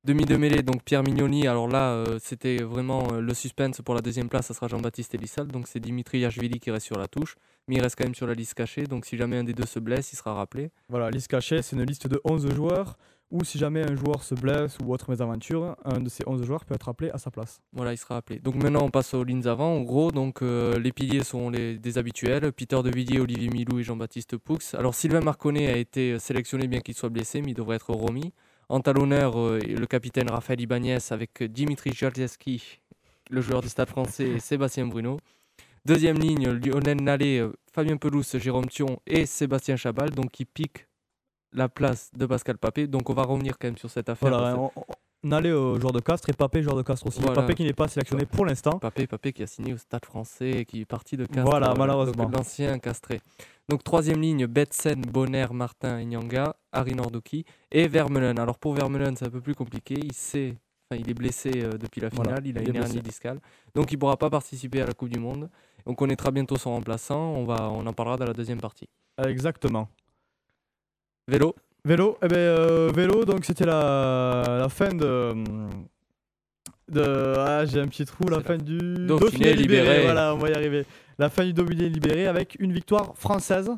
Demi 0.05 0.23
de 0.23 0.37
mêlée, 0.37 0.63
donc 0.63 0.83
Pierre 0.83 1.03
Mignoni. 1.03 1.45
Alors 1.47 1.67
là, 1.67 1.91
euh, 1.91 2.19
c'était 2.21 2.57
vraiment 2.63 3.11
euh, 3.11 3.19
le 3.19 3.33
suspense 3.33 3.81
pour 3.81 3.95
la 3.95 4.01
deuxième 4.01 4.29
place. 4.29 4.45
Ça 4.45 4.53
sera 4.53 4.69
Jean-Baptiste 4.69 5.13
Elissal. 5.15 5.47
Donc 5.47 5.67
c'est 5.67 5.81
Dimitri 5.81 6.19
Yachvili 6.19 6.59
qui 6.59 6.71
reste 6.71 6.85
sur 6.85 6.97
la 6.97 7.07
touche. 7.09 7.35
Mais 7.67 7.75
il 7.75 7.81
reste 7.81 7.97
quand 7.97 8.05
même 8.05 8.15
sur 8.15 8.25
la 8.25 8.33
liste 8.33 8.53
cachée. 8.53 8.83
Donc 8.83 9.05
si 9.05 9.17
jamais 9.17 9.37
un 9.37 9.43
des 9.43 9.51
deux 9.53 9.65
se 9.65 9.79
blesse, 9.79 10.13
il 10.13 10.15
sera 10.15 10.33
rappelé. 10.33 10.71
Voilà, 10.87 11.09
liste 11.11 11.27
cachée, 11.27 11.61
c'est 11.61 11.75
une 11.75 11.83
liste 11.83 12.07
de 12.07 12.21
11 12.23 12.49
joueurs. 12.53 12.97
Ou 13.31 13.43
si 13.43 13.59
jamais 13.59 13.83
un 13.83 13.95
joueur 13.95 14.23
se 14.23 14.33
blesse 14.33 14.77
ou 14.83 14.91
autre 14.91 15.11
mésaventure, 15.11 15.75
un 15.85 15.99
de 15.99 16.09
ces 16.09 16.23
11 16.25 16.43
joueurs 16.43 16.65
peut 16.65 16.73
être 16.73 16.89
appelé 16.89 17.11
à 17.11 17.19
sa 17.19 17.29
place. 17.29 17.61
Voilà, 17.73 17.93
il 17.93 17.97
sera 17.97 18.17
appelé. 18.17 18.39
Donc 18.39 18.55
maintenant, 18.55 18.83
on 18.83 18.89
passe 18.89 19.13
aux 19.13 19.23
lignes 19.23 19.45
avant. 19.47 19.75
En 19.75 19.81
gros, 19.81 20.11
donc 20.11 20.41
euh, 20.41 20.79
les 20.79 20.91
piliers 20.91 21.23
sont 21.23 21.51
les, 21.51 21.77
des 21.77 21.97
habituels 21.99 22.51
Peter 22.51 22.81
De 22.81 22.89
Villiers, 22.89 23.19
Olivier 23.19 23.49
Milou 23.49 23.79
et 23.79 23.83
Jean-Baptiste 23.83 24.37
Poux. 24.37 24.57
Alors 24.73 24.95
Sylvain 24.95 25.21
Marconnet 25.21 25.67
a 25.67 25.77
été 25.77 26.17
sélectionné, 26.17 26.67
bien 26.67 26.79
qu'il 26.79 26.95
soit 26.95 27.09
blessé, 27.09 27.41
mais 27.41 27.51
il 27.51 27.53
devrait 27.53 27.75
être 27.75 27.91
remis. 27.91 28.33
En 28.67 28.79
talonneur, 28.79 29.39
euh, 29.39 29.59
le 29.59 29.85
capitaine 29.85 30.29
Raphaël 30.29 30.61
Ibanez 30.61 30.97
avec 31.11 31.43
Dimitri 31.43 31.91
Jardzewski, 31.93 32.81
le 33.29 33.41
joueur 33.41 33.61
du 33.61 33.69
Stade 33.69 33.89
français, 33.89 34.27
et 34.27 34.39
Sébastien 34.39 34.87
Bruno. 34.87 35.17
Deuxième 35.85 36.17
ligne, 36.17 36.49
Lionel 36.49 37.01
Nallet, 37.01 37.39
euh, 37.39 37.51
Fabien 37.71 37.97
Pelouse, 37.97 38.37
Jérôme 38.37 38.67
Thion 38.67 38.99
et 39.05 39.27
Sébastien 39.27 39.75
Chabal, 39.75 40.09
donc 40.09 40.31
qui 40.31 40.45
piquent 40.45 40.88
la 41.53 41.69
place 41.69 42.11
de 42.15 42.25
Pascal 42.25 42.57
Papé. 42.57 42.87
Donc 42.87 43.09
on 43.09 43.13
va 43.13 43.23
revenir 43.23 43.57
quand 43.57 43.67
même 43.67 43.77
sur 43.77 43.89
cette 43.89 44.09
affaire. 44.09 44.29
Voilà, 44.29 44.57
on, 44.57 44.71
on 45.23 45.31
allait 45.33 45.51
au 45.51 45.79
joueur 45.79 45.91
de 45.91 45.99
Castres 45.99 46.29
et 46.29 46.33
Papé, 46.33 46.63
joueur 46.63 46.77
de 46.77 46.81
Castres 46.81 47.07
aussi. 47.07 47.19
Voilà. 47.19 47.41
Papé 47.41 47.53
qui 47.55 47.63
n'est 47.63 47.73
pas 47.73 47.87
sélectionné 47.87 48.25
pour 48.25 48.45
l'instant. 48.45 48.79
Papé, 48.79 49.05
Papé 49.05 49.33
qui 49.33 49.43
a 49.43 49.47
signé 49.47 49.73
au 49.73 49.77
Stade 49.77 50.05
français 50.05 50.49
et 50.51 50.65
qui 50.65 50.81
est 50.81 50.85
parti 50.85 51.17
de 51.17 51.25
Castres. 51.25 51.49
Voilà, 51.49 51.71
euh, 51.71 51.75
malheureusement. 51.77 52.29
L'ancien 52.33 52.79
castré. 52.79 53.19
Donc 53.67 53.83
troisième 53.83 54.21
ligne, 54.21 54.47
Betsen, 54.47 55.01
Bonner, 55.01 55.47
Martin 55.51 55.99
et 55.99 56.05
Nyanga, 56.05 56.55
Harry 56.71 56.95
Nordoki 56.95 57.45
et 57.71 57.87
Vermeulen. 57.87 58.39
Alors 58.39 58.57
pour 58.57 58.73
Vermeulen, 58.73 59.15
c'est 59.15 59.25
un 59.25 59.29
peu 59.29 59.41
plus 59.41 59.55
compliqué. 59.55 59.95
Il 60.01 60.13
sait, 60.13 60.55
enfin, 60.89 60.99
il 60.99 61.09
est 61.09 61.13
blessé 61.13 61.51
euh, 61.55 61.77
depuis 61.77 61.99
la 62.01 62.09
finale, 62.09 62.27
Voilà, 62.27 62.41
il 62.45 62.57
a 62.57 62.61
il 62.61 62.69
une 62.69 62.77
hernie 62.77 63.01
discale. 63.01 63.39
Donc 63.75 63.91
il 63.91 63.95
ne 63.95 63.99
pourra 63.99 64.15
pas 64.17 64.29
participer 64.29 64.81
à 64.81 64.85
la 64.85 64.93
Coupe 64.93 65.09
du 65.09 65.19
Monde. 65.19 65.49
On 65.85 65.95
connaîtra 65.95 66.31
bientôt 66.31 66.55
son 66.55 66.71
remplaçant. 66.71 67.19
On, 67.19 67.43
va, 67.43 67.69
on 67.69 67.85
en 67.85 67.93
parlera 67.93 68.15
dans 68.17 68.25
la 68.25 68.33
deuxième 68.33 68.61
partie. 68.61 68.87
Exactement. 69.23 69.89
Vélo, 71.29 71.53
Vélo, 71.85 72.17
eh 72.23 72.27
ben, 72.27 72.37
euh, 72.37 72.91
vélo, 72.91 73.23
donc 73.23 73.45
c'était 73.45 73.65
la, 73.65 74.43
la 74.47 74.67
fin 74.67 74.89
de. 74.89 75.35
de 76.89 77.33
ah, 77.37 77.65
j'ai 77.65 77.79
un 77.79 77.87
petit 77.87 78.03
trou, 78.03 78.27
la 78.29 78.41
fin 78.41 78.57
du. 78.57 78.79
Dauphiné 79.05 79.53
libéré. 79.53 80.01
Voilà, 80.05 80.33
on 80.33 80.39
va 80.39 80.49
y 80.49 80.53
arriver. 80.53 80.85
La 81.19 81.29
fin 81.29 81.45
du 81.45 81.53
Dauphiné 81.53 81.87
libéré 81.87 82.25
avec 82.25 82.57
une 82.59 82.73
victoire 82.73 83.15
française, 83.15 83.69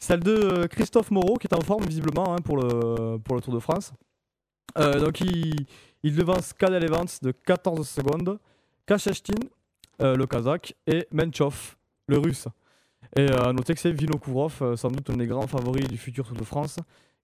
celle 0.00 0.20
de 0.20 0.32
euh, 0.32 0.66
Christophe 0.66 1.12
Moreau 1.12 1.36
qui 1.36 1.46
est 1.46 1.54
en 1.54 1.60
forme 1.60 1.84
visiblement 1.84 2.34
hein, 2.34 2.38
pour, 2.44 2.56
le, 2.56 3.18
pour 3.18 3.36
le 3.36 3.40
Tour 3.40 3.54
de 3.54 3.60
France. 3.60 3.92
Euh, 4.78 4.98
donc 4.98 5.20
il, 5.20 5.64
il 6.02 6.16
devance 6.16 6.52
Cadel 6.52 6.84
Evans 6.84 7.06
de 7.22 7.30
14 7.30 7.88
secondes, 7.88 8.38
Kachestin, 8.84 9.34
euh, 10.02 10.16
le 10.16 10.26
Kazakh, 10.26 10.74
et 10.88 11.06
Menchov, 11.12 11.76
le 12.08 12.18
Russe. 12.18 12.48
Et 13.16 13.30
euh, 13.30 13.44
à 13.48 13.52
noter 13.52 13.74
que 13.74 13.80
c'est 13.80 13.92
Vinokourov, 13.92 14.58
euh, 14.62 14.76
sans 14.76 14.90
doute 14.90 15.08
un 15.10 15.16
des 15.16 15.26
grands 15.26 15.46
favoris 15.46 15.88
du 15.88 15.96
futur 15.96 16.26
Tour 16.26 16.36
de 16.36 16.44
France, 16.44 16.76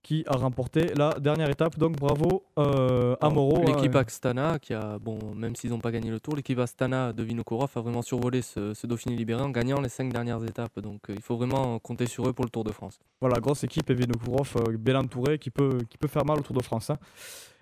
qui 0.02 0.24
a 0.26 0.36
remporté 0.36 0.86
la 0.94 1.12
dernière 1.20 1.50
étape. 1.50 1.78
Donc 1.78 1.96
bravo 1.96 2.44
euh, 2.58 3.14
à 3.20 3.28
Moreau. 3.28 3.62
L'équipe. 3.64 3.94
Astana, 3.94 4.58
qui 4.58 4.72
a, 4.74 4.98
bon, 4.98 5.18
même 5.34 5.54
s'ils 5.54 5.70
n'ont 5.70 5.80
pas 5.80 5.92
gagné 5.92 6.10
le 6.10 6.18
tour, 6.18 6.34
l'équipe 6.34 6.58
Astana 6.58 7.12
de 7.12 7.22
Vinokourov 7.22 7.70
a 7.76 7.80
vraiment 7.80 8.00
survolé 8.02 8.40
ce, 8.42 8.72
ce 8.74 8.86
Dauphiné 8.86 9.14
libéré 9.16 9.42
en 9.42 9.50
gagnant 9.50 9.80
les 9.80 9.88
cinq 9.90 10.12
dernières 10.12 10.42
étapes. 10.44 10.80
Donc 10.80 11.10
euh, 11.10 11.14
il 11.14 11.20
faut 11.22 11.36
vraiment 11.36 11.78
compter 11.78 12.06
sur 12.06 12.26
eux 12.28 12.32
pour 12.32 12.44
le 12.46 12.50
Tour 12.50 12.64
de 12.64 12.72
France. 12.72 12.98
Voilà, 13.20 13.38
grosse 13.38 13.62
équipe 13.62 13.88
et 13.90 13.94
Vinokourov 13.94 14.54
euh, 14.66 14.76
bien 14.78 14.98
entouré 14.98 15.38
qui 15.38 15.50
peut, 15.50 15.78
qui 15.90 15.98
peut 15.98 16.08
faire 16.08 16.24
mal 16.24 16.38
au 16.38 16.42
Tour 16.42 16.56
de 16.56 16.62
France. 16.62 16.90
hein. 16.90 16.98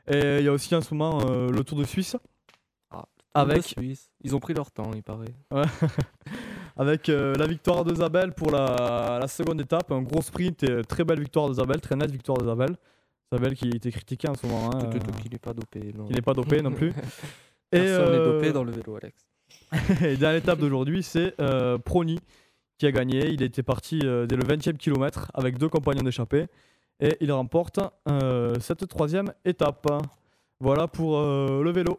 Et 0.07 0.39
il 0.39 0.45
y 0.45 0.49
a 0.49 0.53
aussi 0.53 0.75
en 0.75 0.81
ce 0.81 0.95
moment 0.95 1.21
euh, 1.29 1.49
le 1.51 1.63
Tour 1.65 1.77
de 1.79 1.85
Suisse. 1.85 2.17
Ah, 2.91 3.05
Avec- 3.35 3.57
Le 3.57 3.63
Suisse. 3.63 4.11
Ils 4.23 4.35
ont 4.37 4.41
pris 4.41 4.55
leur 4.55 4.71
temps, 4.71 4.93
il 4.95 5.03
paraît. 5.03 5.35
avec 6.81 7.11
euh, 7.11 7.35
la 7.35 7.47
victoire 7.47 7.85
de 7.85 7.95
Zabel 7.95 8.33
pour 8.33 8.51
la, 8.51 9.19
la 9.21 9.29
seconde 9.29 9.61
étape. 9.61 9.93
Un 9.93 10.01
gros 10.01 10.23
sprint 10.23 10.63
et 10.63 10.71
euh, 10.71 10.83
très 10.83 11.05
belle 11.05 11.21
victoire 11.21 11.51
de 11.51 11.53
Zabel, 11.53 11.79
très 11.79 11.95
nette 11.95 12.11
victoire 12.11 12.39
de 12.39 12.47
Zabel. 12.47 12.75
Zabel 13.31 13.55
qui 13.55 13.69
été 13.69 13.91
critiqué 13.91 14.31
en 14.31 14.35
ce 14.35 14.47
moment. 14.47 14.75
hein, 14.75 14.87
euh, 14.87 14.99
qu'il 15.21 15.31
n'est 15.31 15.39
pas 15.39 15.53
dopé. 15.53 15.93
non. 15.95 16.07
qui 16.07 16.15
n'est 16.15 16.23
pas 16.23 16.33
dopé 16.33 16.63
non 16.63 16.73
plus. 16.73 16.89
Et, 17.73 17.81
Personne 17.81 18.13
n'est 18.13 18.25
dopé 18.25 18.53
dans 18.53 18.65
le 18.65 18.73
vélo, 18.73 18.97
Alex. 18.97 19.27
Et 20.03 20.17
dernière 20.17 20.37
étape 20.37 20.59
d'aujourd'hui, 20.59 21.03
c'est 21.03 21.37
Prony 21.85 22.19
qui 22.79 22.87
a 22.87 22.93
gagné. 22.93 23.29
Il 23.29 23.43
était 23.43 23.63
parti 23.63 23.99
dès 23.99 24.37
le 24.37 24.43
20e 24.43 24.79
kilomètre 24.79 25.31
avec 25.35 25.59
deux 25.59 25.69
compagnons 25.69 26.03
d'échappée. 26.03 26.47
Et 26.99 27.19
il 27.21 27.31
remporte 27.31 27.79
cette 28.59 28.89
troisième 28.89 29.33
étape. 29.45 29.87
Voilà 30.59 30.89
pour 30.89 31.21
le 31.21 31.71
vélo. 31.71 31.99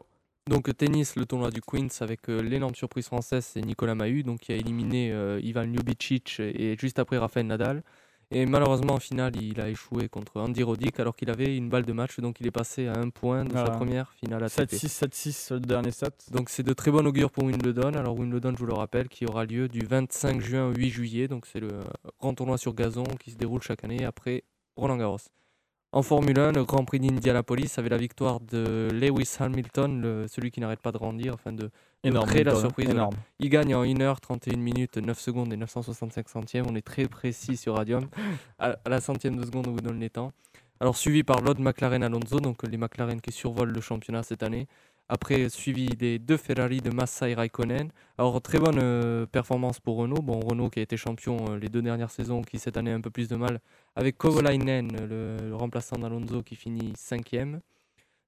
Donc 0.50 0.76
tennis, 0.76 1.16
le 1.16 1.26
tournoi 1.26 1.52
du 1.52 1.62
Queens 1.62 1.88
avec 2.00 2.28
euh, 2.28 2.42
l'énorme 2.42 2.74
surprise 2.74 3.06
française, 3.06 3.46
c'est 3.46 3.62
Nicolas 3.62 3.94
Mahut, 3.94 4.24
donc 4.24 4.40
qui 4.40 4.52
a 4.52 4.56
éliminé 4.56 5.12
euh, 5.12 5.40
Ivan 5.44 5.66
Ljubicic 5.66 6.40
et 6.40 6.76
juste 6.80 6.98
après 6.98 7.18
Rafael 7.18 7.46
Nadal. 7.46 7.84
Et 8.32 8.46
malheureusement 8.46 8.94
en 8.94 9.00
finale, 9.00 9.36
il 9.36 9.60
a 9.60 9.70
échoué 9.70 10.08
contre 10.08 10.40
Andy 10.40 10.64
Roddick 10.64 11.00
alors 11.00 11.16
qu'il 11.18 11.30
avait 11.30 11.56
une 11.58 11.70
balle 11.70 11.84
de 11.84 11.92
match, 11.92 12.20
donc 12.22 12.40
il 12.40 12.48
est 12.48 12.52
passé 12.52 12.88
à 12.88 12.98
un 12.98 13.10
point 13.10 13.44
de 13.44 13.52
sa 13.52 13.66
première 13.66 14.14
finale 14.14 14.44
ATP. 14.46 14.72
7-6, 14.72 15.06
7-6 15.10 15.54
le 15.56 15.60
dernier 15.60 15.92
set. 15.92 16.32
Donc 16.32 16.50
c'est 16.50 16.64
de 16.64 16.74
très 16.74 16.92
bon 16.92 17.06
augure 17.06 17.30
pour 17.30 17.44
Wimbledon. 17.44 17.94
Alors 17.94 18.18
Wimbledon, 18.18 18.54
je 18.54 18.60
vous 18.60 18.68
le 18.68 18.74
rappelle, 18.74 19.10
qui 19.10 19.26
aura 19.26 19.44
lieu 19.44 19.68
du 19.68 19.86
25 19.86 20.42
juin 20.42 20.68
au 20.68 20.74
8 20.74 20.90
juillet. 20.90 21.28
Donc 21.28 21.46
c'est 21.46 21.60
le 21.60 21.82
grand 22.20 22.34
tournoi 22.34 22.58
sur 22.58 22.74
gazon 22.74 23.04
qui 23.20 23.32
se 23.32 23.36
déroule 23.36 23.62
chaque 23.62 23.84
année 23.84 24.06
après 24.06 24.46
Roland 24.78 24.98
Garros. 24.98 25.20
En 25.94 26.04
Formule 26.04 26.40
1, 26.40 26.54
le 26.54 26.64
Grand 26.64 26.86
Prix 26.86 27.00
d'Indianapolis 27.02 27.74
avait 27.78 27.90
la 27.90 27.98
victoire 27.98 28.40
de 28.40 28.88
Lewis 28.94 29.36
Hamilton, 29.40 30.02
le- 30.02 30.26
celui 30.28 30.50
qui 30.50 30.62
n'arrête 30.62 30.80
pas 30.80 30.94
de 30.94 30.98
grandir, 30.98 31.34
afin 31.34 31.52
de 31.52 31.70
créer 32.24 32.44
la 32.46 32.52
Hamilton, 32.52 32.56
surprise, 32.70 32.90
Énorme. 32.90 33.16
il 33.40 33.50
gagne 33.50 33.76
en 33.76 33.84
1h31 33.84 34.56
minutes 34.58 34.98
9 34.98 35.20
secondes 35.20 35.52
et 35.52 35.58
965 35.58 36.30
centièmes. 36.30 36.66
On 36.70 36.76
est 36.76 36.82
très 36.86 37.08
précis 37.08 37.58
sur 37.58 37.76
Radium. 37.76 38.08
À, 38.58 38.78
à 38.86 38.90
la 38.90 39.02
centième 39.02 39.36
de 39.36 39.44
seconde, 39.46 39.68
on 39.68 39.72
vous 39.72 39.82
donne 39.82 40.00
les 40.00 40.10
temps. 40.10 40.32
Alors 40.80 40.96
suivi 40.96 41.24
par 41.24 41.42
l'autre 41.42 41.60
McLaren 41.62 42.02
Alonso, 42.04 42.40
donc 42.40 42.64
les 42.68 42.78
McLaren 42.78 43.20
qui 43.22 43.32
survolent 43.34 43.72
le 43.74 43.82
championnat 43.82 44.24
cette 44.24 44.42
année. 44.44 44.68
Après, 45.14 45.50
suivi 45.50 45.88
des 45.88 46.20
deux 46.20 46.38
Ferrari 46.38 46.80
de 46.80 46.90
Massa 46.90 47.28
et 47.28 47.34
Raikkonen. 47.34 47.90
Alors 48.18 48.42
très 48.42 48.60
bonne 48.60 48.80
euh, 48.82 49.26
performance 49.26 49.82
pour 49.82 49.98
Renault. 49.98 50.22
Bon, 50.22 50.40
Renault 50.40 50.70
qui 50.70 50.80
a 50.80 50.84
été 50.84 50.96
champion 50.96 51.36
euh, 51.50 51.60
les 51.60 51.68
deux 51.68 51.82
dernières 51.82 52.12
saisons, 52.12 52.42
qui 52.44 52.60
cette 52.60 52.78
année 52.78 52.94
a 52.94 52.96
un 52.96 53.02
peu 53.02 53.10
plus 53.10 53.28
de 53.28 53.36
mal. 53.36 53.60
Avec 53.98 54.18
Kovalainen, 54.18 54.88
le, 55.10 55.54
remplaçant 55.54 55.98
d'Alonso 55.98 56.44
qui 56.44 56.56
finit 56.56 56.94
cinquième. 56.96 57.60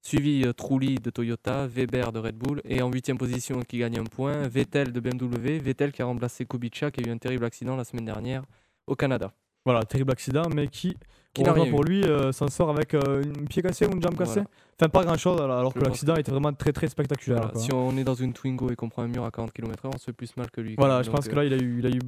Suivi 0.01 0.43
euh, 0.45 0.51
Trulli 0.51 0.95
de 0.95 1.09
Toyota, 1.09 1.67
Weber 1.67 2.11
de 2.11 2.19
Red 2.19 2.35
Bull 2.35 2.61
et 2.65 2.81
en 2.81 2.91
huitième 2.91 3.17
position 3.17 3.61
qui 3.61 3.77
gagne 3.77 3.97
un 3.99 4.03
point, 4.03 4.45
Vettel 4.49 4.91
de 4.91 4.99
BMW, 4.99 5.59
Vettel 5.59 5.93
qui 5.93 6.01
a 6.01 6.05
remplacé 6.05 6.45
Kubica 6.45 6.91
qui 6.91 6.99
a 6.99 7.07
eu 7.07 7.11
un 7.13 7.17
terrible 7.17 7.45
accident 7.45 7.77
la 7.77 7.85
semaine 7.85 8.03
dernière 8.03 8.43
au 8.87 8.97
Canada. 8.97 9.31
Voilà, 9.65 9.83
terrible 9.83 10.11
accident, 10.11 10.43
mais 10.53 10.67
qui, 10.67 10.97
Qui 11.33 11.43
n'a 11.43 11.53
rien 11.53 11.69
pour 11.69 11.81
eu. 11.85 11.89
lui, 11.89 12.03
euh, 12.03 12.31
s'en 12.31 12.47
sort 12.49 12.69
avec 12.69 12.93
euh, 12.93 13.23
une 13.23 13.47
pied 13.47 13.61
cassé 13.61 13.85
ou 13.85 13.91
une 13.91 14.01
jambe 14.01 14.17
cassée. 14.17 14.41
Voilà. 14.41 14.49
Enfin, 14.79 14.89
pas 14.89 15.03
grand 15.05 15.17
chose, 15.17 15.39
alors 15.39 15.73
que 15.73 15.79
l'accident 15.79 16.15
était 16.15 16.31
vraiment 16.31 16.51
très 16.51 16.73
très 16.73 16.87
spectaculaire. 16.87 17.37
Voilà, 17.37 17.53
quoi. 17.53 17.61
Si 17.61 17.71
on 17.73 17.95
est 17.95 18.03
dans 18.03 18.15
une 18.15 18.33
Twingo 18.33 18.71
et 18.71 18.75
qu'on 18.75 18.89
prend 18.89 19.03
un 19.03 19.07
mur 19.07 19.23
à 19.23 19.31
40 19.31 19.53
km/h, 19.53 19.91
on 19.93 19.97
se 19.97 20.05
fait 20.05 20.13
plus 20.13 20.35
mal 20.35 20.49
que 20.51 20.61
lui. 20.61 20.75
Voilà, 20.77 21.01
je 21.03 21.09
pense 21.09 21.27
que 21.27 21.35
là, 21.35 21.45
il 21.45 21.53
a 21.53 21.57
eu, 21.57 21.79
il 21.79 21.85
a 21.85 21.89
eu 21.89 21.99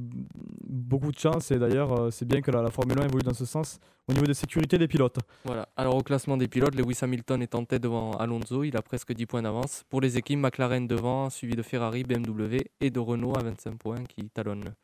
beaucoup 0.68 1.12
de 1.12 1.18
chance 1.18 1.50
et 1.50 1.58
d'ailleurs, 1.58 1.92
euh, 1.98 2.10
c'est 2.10 2.26
bien 2.26 2.40
que 2.42 2.50
la, 2.50 2.62
la 2.62 2.70
Formule 2.70 2.98
1 3.00 3.04
évolue 3.04 3.22
dans 3.22 3.34
ce 3.34 3.46
sens 3.46 3.78
au 4.08 4.12
niveau 4.12 4.26
des 4.26 4.34
sécurités 4.34 4.78
des 4.78 4.88
pilotes. 4.88 5.18
Voilà. 5.44 5.68
Alors 5.76 5.96
au 5.96 6.02
classement 6.02 6.36
des 6.36 6.48
pilotes, 6.48 6.74
Lewis 6.74 6.98
Hamilton 7.00 7.40
est 7.42 7.54
en 7.54 7.64
tête 7.64 7.82
devant 7.82 8.12
Alonso, 8.12 8.64
il 8.64 8.76
a 8.76 8.82
presque 8.82 9.12
10 9.12 9.26
points 9.26 9.42
d'avance. 9.42 9.84
Pour 9.88 10.00
les 10.00 10.18
équipes, 10.18 10.38
McLaren 10.40 10.86
devant, 10.86 11.30
suivi 11.30 11.54
de 11.54 11.62
Ferrari, 11.62 12.02
BMW 12.04 12.58
et 12.80 12.90
de 12.90 13.00
Renault 13.00 13.36
à 13.38 13.42
25 13.42 13.76
points 13.78 14.04
qui 14.08 14.28
talonnent. 14.28 14.74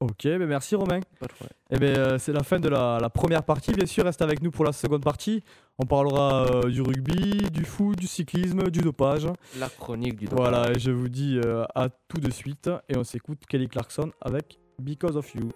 Ok, 0.00 0.24
ben 0.24 0.46
merci 0.46 0.74
Romain. 0.74 1.00
Pas 1.18 1.26
de 1.26 1.32
problème. 1.32 1.52
Eh 1.70 1.78
ben, 1.78 1.96
euh, 1.98 2.18
c'est 2.18 2.32
la 2.32 2.42
fin 2.42 2.58
de 2.58 2.70
la, 2.70 2.98
la 2.98 3.10
première 3.10 3.42
partie, 3.42 3.72
bien 3.72 3.84
sûr. 3.84 4.04
Reste 4.04 4.22
avec 4.22 4.42
nous 4.42 4.50
pour 4.50 4.64
la 4.64 4.72
seconde 4.72 5.04
partie. 5.04 5.44
On 5.78 5.84
parlera 5.84 6.46
euh, 6.46 6.70
du 6.70 6.80
rugby, 6.80 7.50
du 7.50 7.64
foot, 7.66 7.98
du 7.98 8.06
cyclisme, 8.06 8.70
du 8.70 8.80
dopage. 8.80 9.28
La 9.58 9.68
chronique 9.68 10.16
du 10.16 10.26
Voilà, 10.26 10.70
et 10.70 10.78
je 10.78 10.90
vous 10.90 11.10
dis 11.10 11.38
euh, 11.44 11.64
à 11.74 11.90
tout 12.08 12.18
de 12.18 12.30
suite. 12.30 12.70
Et 12.88 12.96
on 12.96 13.04
s'écoute 13.04 13.40
Kelly 13.46 13.68
Clarkson 13.68 14.10
avec 14.22 14.58
Because 14.78 15.16
of 15.16 15.34
You. 15.34 15.50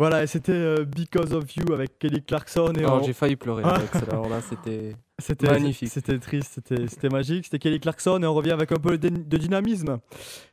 Voilà, 0.00 0.22
et 0.22 0.26
c'était 0.26 0.52
euh, 0.52 0.86
Because 0.86 1.34
of 1.34 1.54
You 1.56 1.74
avec 1.74 1.98
Kelly 1.98 2.22
Clarkson. 2.22 2.72
Et 2.72 2.86
on- 2.86 3.02
j'ai 3.02 3.12
failli 3.12 3.36
pleurer 3.36 3.62
Ah. 3.66 3.74
avec. 3.74 3.94
Alors 4.08 4.30
là, 4.30 4.40
c'était. 4.40 4.96
C'était 5.20 5.48
Magnifique. 5.50 5.90
C'était 5.90 6.18
triste, 6.18 6.52
c'était 6.54 6.88
c'était 6.88 7.10
magique. 7.10 7.44
C'était 7.44 7.58
Kelly 7.58 7.78
Clarkson 7.78 8.18
et 8.22 8.26
on 8.26 8.32
revient 8.32 8.52
avec 8.52 8.72
un 8.72 8.76
peu 8.78 8.96
de, 8.96 9.10
de 9.10 9.36
dynamisme. 9.36 9.98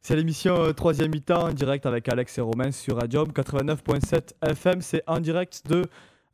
C'est 0.01 0.17
l'émission 0.17 0.55
euh, 0.61 0.73
Troisième 0.73 1.09
mi-temps 1.11 1.45
en 1.45 1.53
direct 1.53 1.85
avec 1.85 2.09
Alex 2.09 2.37
et 2.37 2.41
Romain 2.41 2.71
sur 2.73 2.97
Radium 2.97 3.29
89.7 3.31 4.33
FM. 4.41 4.81
C'est 4.81 5.03
en 5.07 5.21
direct 5.21 5.61
de 5.69 5.83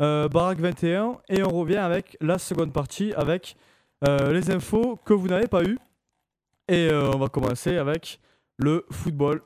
euh, 0.01 0.27
Baraque 0.29 0.59
21 0.59 1.17
et 1.29 1.43
on 1.43 1.49
revient 1.51 1.77
avec 1.77 2.17
la 2.21 2.39
seconde 2.39 2.73
partie 2.73 3.13
avec 3.13 3.55
euh, 4.07 4.33
les 4.33 4.49
infos 4.49 4.97
que 5.05 5.13
vous 5.13 5.27
n'avez 5.27 5.47
pas 5.47 5.63
eues. 5.63 5.77
Et 6.67 6.89
euh, 6.89 7.11
on 7.13 7.19
va 7.19 7.27
commencer 7.27 7.77
avec 7.77 8.19
le 8.57 8.83
football 8.89 9.41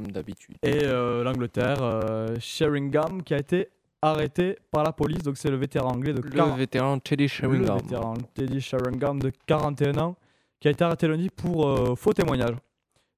Comme 0.00 0.12
d'habitude. 0.12 0.56
et 0.62 0.84
euh, 0.84 1.22
l'Angleterre. 1.24 1.82
euh, 1.82 2.36
Sheringham 2.40 3.22
qui 3.22 3.34
a 3.34 3.38
été 3.38 3.68
arrêté 4.02 4.56
par 4.70 4.84
la 4.84 4.92
police. 4.92 5.22
Donc 5.22 5.36
c'est 5.36 5.50
le 5.50 5.56
vétéran 5.56 5.88
anglais 5.90 6.12
de 6.12 6.20
Le 6.20 6.30
40 6.30 6.56
vétéran 6.58 6.98
Teddy 6.98 7.24
le 7.24 7.28
Sheringham. 7.28 7.78
vétéran 7.78 8.14
Teddy 8.34 8.60
Sheringham 8.60 9.18
de 9.20 9.32
41 9.46 9.98
ans 9.98 10.16
qui 10.60 10.68
a 10.68 10.70
été 10.70 10.84
arrêté 10.84 11.08
lundi 11.08 11.30
pour 11.30 11.66
euh, 11.68 11.94
faux 11.96 12.12
témoignage. 12.12 12.54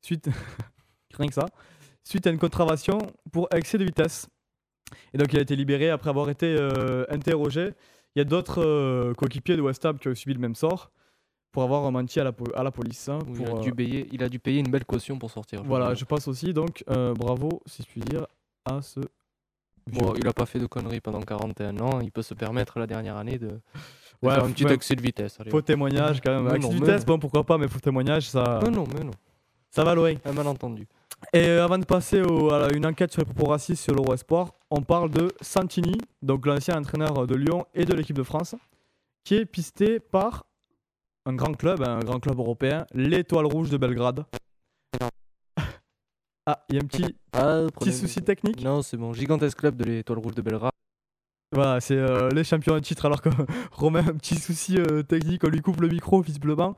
Suite, 0.02 0.28
rien 1.18 1.28
que 1.28 1.34
ça, 1.34 1.46
suite 2.04 2.26
à 2.26 2.30
une 2.30 2.38
contravention 2.38 2.98
pour 3.32 3.48
excès 3.54 3.76
de 3.78 3.84
vitesse. 3.84 4.26
Et 5.12 5.18
donc 5.18 5.32
il 5.32 5.38
a 5.38 5.42
été 5.42 5.54
libéré 5.56 5.90
après 5.90 6.08
avoir 6.10 6.30
été 6.30 6.46
euh, 6.58 7.04
interrogé. 7.10 7.72
Il 8.16 8.18
y 8.18 8.22
a 8.22 8.24
d'autres 8.24 9.12
coéquipiers 9.16 9.56
de 9.56 9.62
West 9.62 9.84
Ham 9.84 9.98
qui 9.98 10.08
ont 10.08 10.14
subi 10.14 10.34
le 10.34 10.40
même 10.40 10.54
sort 10.56 10.90
pour 11.52 11.62
avoir 11.64 11.90
menti 11.90 12.20
à 12.20 12.24
la, 12.24 12.32
po- 12.32 12.52
à 12.54 12.62
la 12.62 12.70
police. 12.70 13.08
hein, 13.08 13.18
Où 13.28 13.32
pour, 13.32 13.46
il, 13.46 13.50
a 13.50 13.54
euh, 13.56 13.60
dû 13.60 13.72
payer, 13.72 14.08
il 14.12 14.22
a 14.22 14.28
dû 14.28 14.38
payer 14.38 14.60
une 14.60 14.70
belle 14.70 14.84
caution 14.84 15.18
pour 15.18 15.30
sortir. 15.30 15.60
je 15.62 15.68
voilà, 15.68 15.86
crois. 15.86 15.94
je 15.94 16.04
pense 16.04 16.28
aussi. 16.28 16.52
Donc 16.52 16.84
euh, 16.90 17.12
bravo, 17.14 17.60
si 17.66 17.82
je 17.82 17.88
puis 17.88 18.00
dire, 18.02 18.26
à 18.64 18.80
ce. 18.82 19.00
Bon, 19.86 20.14
il 20.16 20.26
a 20.28 20.32
pas 20.32 20.46
fait 20.46 20.58
de 20.60 20.66
conneries 20.66 21.00
pendant 21.00 21.20
41 21.20 21.78
ans. 21.80 22.00
Il 22.00 22.12
peut 22.12 22.22
se 22.22 22.34
permettre 22.34 22.78
la 22.78 22.86
dernière 22.86 23.16
année 23.16 23.38
de, 23.38 23.58
Ouais, 24.22 24.34
faire 24.34 24.44
un 24.44 24.50
petit 24.52 24.66
excès 24.66 24.94
de 24.94 25.00
vitesse. 25.02 25.40
allez. 25.40 25.50
Faux 25.50 25.62
témoignage 25.62 26.20
quand 26.20 26.30
même. 26.42 26.52
Mais 26.52 26.58
non, 26.58 26.68
de 26.68 26.74
vitesse, 26.74 27.00
non. 27.06 27.14
bon 27.14 27.18
pourquoi 27.18 27.42
pas, 27.44 27.56
mais 27.58 27.66
faux 27.68 27.80
témoignage, 27.80 28.28
ça, 28.28 28.60
Mais 28.62 28.68
non, 28.70 28.84
mais 28.94 29.02
non. 29.02 29.12
ça 29.70 29.82
va 29.82 29.94
loin. 29.94 30.14
Un 30.26 30.32
malentendu. 30.32 30.86
Et 31.32 31.46
euh, 31.48 31.64
avant 31.64 31.78
de 31.78 31.84
passer 31.86 32.20
au- 32.20 32.52
à 32.52 32.70
une 32.72 32.84
enquête 32.86 33.10
sur 33.12 33.20
les 33.22 33.24
propos 33.26 33.50
racistes 33.50 33.82
sur 33.82 33.94
l'Euro 33.94 34.12
Espoir, 34.14 34.52
on 34.70 34.82
parle 34.82 35.10
de 35.10 35.32
Santini, 35.40 35.96
donc 36.22 36.44
l'ancien 36.46 36.78
entraîneur 36.78 37.26
de 37.26 37.34
Lyon 37.34 37.64
et 37.74 37.84
de 37.86 37.94
l'équipe 37.94 38.16
de 38.16 38.22
France, 38.22 38.54
qui 39.24 39.34
est 39.36 39.46
pisté 39.46 39.98
par 40.00 40.44
un 41.26 41.34
grand 41.34 41.54
club, 41.54 41.82
un 41.82 42.00
grand 42.00 42.20
club 42.20 42.38
européen, 42.38 42.86
l'Étoile 42.94 43.46
Rouge 43.46 43.70
de 43.70 43.76
Belgrade. 43.76 44.24
Ah, 46.46 46.64
il 46.70 46.76
y 46.76 46.78
a 46.78 46.82
un 46.82 46.86
petit, 46.86 47.14
Ah, 47.34 47.66
petit 47.78 47.92
souci 47.92 48.22
technique. 48.22 48.60
Non, 48.64 48.82
c'est 48.82 48.96
bon. 48.96 49.12
Gigantesque 49.12 49.58
club 49.58 49.76
de 49.76 49.84
l'étoile 49.84 50.18
rouge 50.18 50.34
de 50.34 50.42
Belgrade. 50.42 50.72
Voilà, 51.52 51.80
c'est 51.80 51.96
euh, 51.96 52.30
les 52.30 52.44
champions 52.44 52.74
en 52.74 52.80
titre, 52.80 53.04
alors 53.04 53.20
que 53.20 53.28
Romain 53.72 54.04
a 54.04 54.10
un 54.10 54.14
petit 54.14 54.36
souci 54.36 54.76
euh, 54.78 55.02
technique, 55.02 55.44
on 55.44 55.48
lui 55.48 55.60
coupe 55.60 55.80
le 55.80 55.88
micro 55.88 56.22
visiblement. 56.22 56.76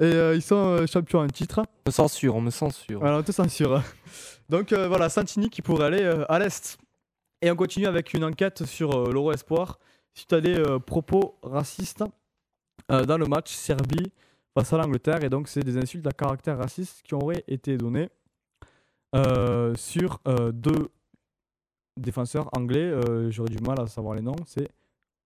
Et 0.00 0.04
euh, 0.04 0.34
ils 0.34 0.42
sont 0.42 0.56
euh, 0.56 0.86
champions 0.86 1.20
en 1.20 1.28
titre. 1.28 1.60
On 1.60 1.90
me 1.90 1.92
censure, 1.92 2.34
on 2.34 2.40
me 2.40 2.50
censure. 2.50 2.98
Voilà, 2.98 3.18
on 3.18 3.22
te 3.22 3.32
censure. 3.32 3.80
Donc 4.50 4.72
euh, 4.72 4.88
voilà, 4.88 5.08
Santini 5.08 5.48
qui 5.50 5.62
pourrait 5.62 5.86
aller 5.86 6.02
euh, 6.02 6.24
à 6.30 6.38
l'Est. 6.38 6.76
Et 7.42 7.50
on 7.50 7.56
continue 7.56 7.86
avec 7.86 8.12
une 8.12 8.24
enquête 8.24 8.64
sur 8.66 8.92
euh, 8.92 9.12
l'Euro 9.12 9.32
Espoir 9.32 9.78
suite 10.14 10.32
à 10.32 10.40
des 10.40 10.58
euh, 10.58 10.78
propos 10.78 11.38
racistes 11.42 12.02
euh, 12.02 12.06
dans 12.88 13.18
le 13.18 13.26
match 13.26 13.52
Serbie 13.52 14.12
face 14.54 14.72
à 14.72 14.78
l'Angleterre. 14.78 15.22
Et 15.24 15.28
donc, 15.28 15.48
c'est 15.48 15.60
des 15.64 15.76
insultes 15.76 16.06
à 16.06 16.12
caractère 16.12 16.58
raciste 16.58 17.02
qui 17.02 17.14
auraient 17.14 17.44
été 17.48 17.76
données 17.76 18.08
euh, 19.14 19.74
sur 19.76 20.20
euh, 20.28 20.52
deux 20.52 20.88
défenseurs 21.98 22.48
anglais. 22.56 22.80
Euh, 22.80 23.30
J'aurais 23.30 23.50
du 23.50 23.58
mal 23.62 23.80
à 23.80 23.86
savoir 23.86 24.14
les 24.14 24.22
noms. 24.22 24.36
C'est 24.46 24.68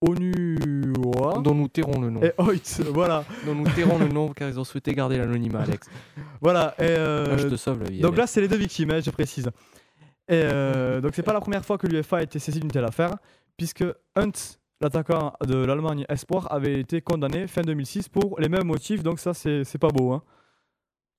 Onuwa 0.02 1.40
Dont 1.44 1.54
nous 1.56 1.68
tairons 1.68 2.00
le 2.02 2.10
nom. 2.10 2.22
et 2.22 2.34
Hoyt. 2.38 2.82
Voilà. 2.94 3.26
Dont 3.46 3.56
nous 3.56 3.70
tairons 3.70 4.00
le 4.00 4.08
nom 4.08 4.30
car 4.34 4.50
ils 4.50 4.60
ont 4.60 4.64
souhaité 4.64 4.94
garder 4.94 5.18
l'anonymat, 5.18 5.62
Alex. 5.62 5.88
voilà. 6.42 6.74
Et, 6.80 6.84
euh, 6.84 7.28
Là, 7.28 7.38
je 7.38 7.48
te 7.48 7.56
sauve 7.56 7.84
la 7.84 7.90
vie. 7.90 8.00
Donc 8.00 8.16
là, 8.16 8.26
c'est 8.28 8.42
les 8.42 8.48
deux 8.48 8.58
victimes, 8.58 8.92
hein, 8.92 9.02
je 9.02 9.10
précise. 9.12 9.48
Et 10.28 10.42
euh, 10.44 11.02
donc 11.02 11.16
c'est 11.16 11.24
pas 11.24 11.34
la 11.34 11.42
première 11.42 11.66
fois 11.66 11.78
que 11.80 11.88
l'UEFA 11.88 12.18
a 12.18 12.22
été 12.24 12.38
saisi 12.38 12.60
d'une 12.60 12.70
telle 12.70 12.86
affaire, 12.86 13.16
puisque 13.58 13.84
Hunt, 14.16 14.32
l'attaquant 14.82 15.34
de 15.46 15.56
l'Allemagne 15.58 16.06
Espoir, 16.10 16.52
avait 16.52 16.80
été 16.80 17.02
condamné 17.02 17.48
fin 17.48 17.62
2006 17.62 18.10
pour 18.10 18.40
les 18.40 18.50
mêmes 18.50 18.66
motifs. 18.68 19.04
Donc 19.04 19.20
ça, 19.20 19.34
c'est 19.34 19.64
c'est 19.64 19.78
pas 19.78 19.90
beau. 19.90 20.12
Hein. 20.14 20.24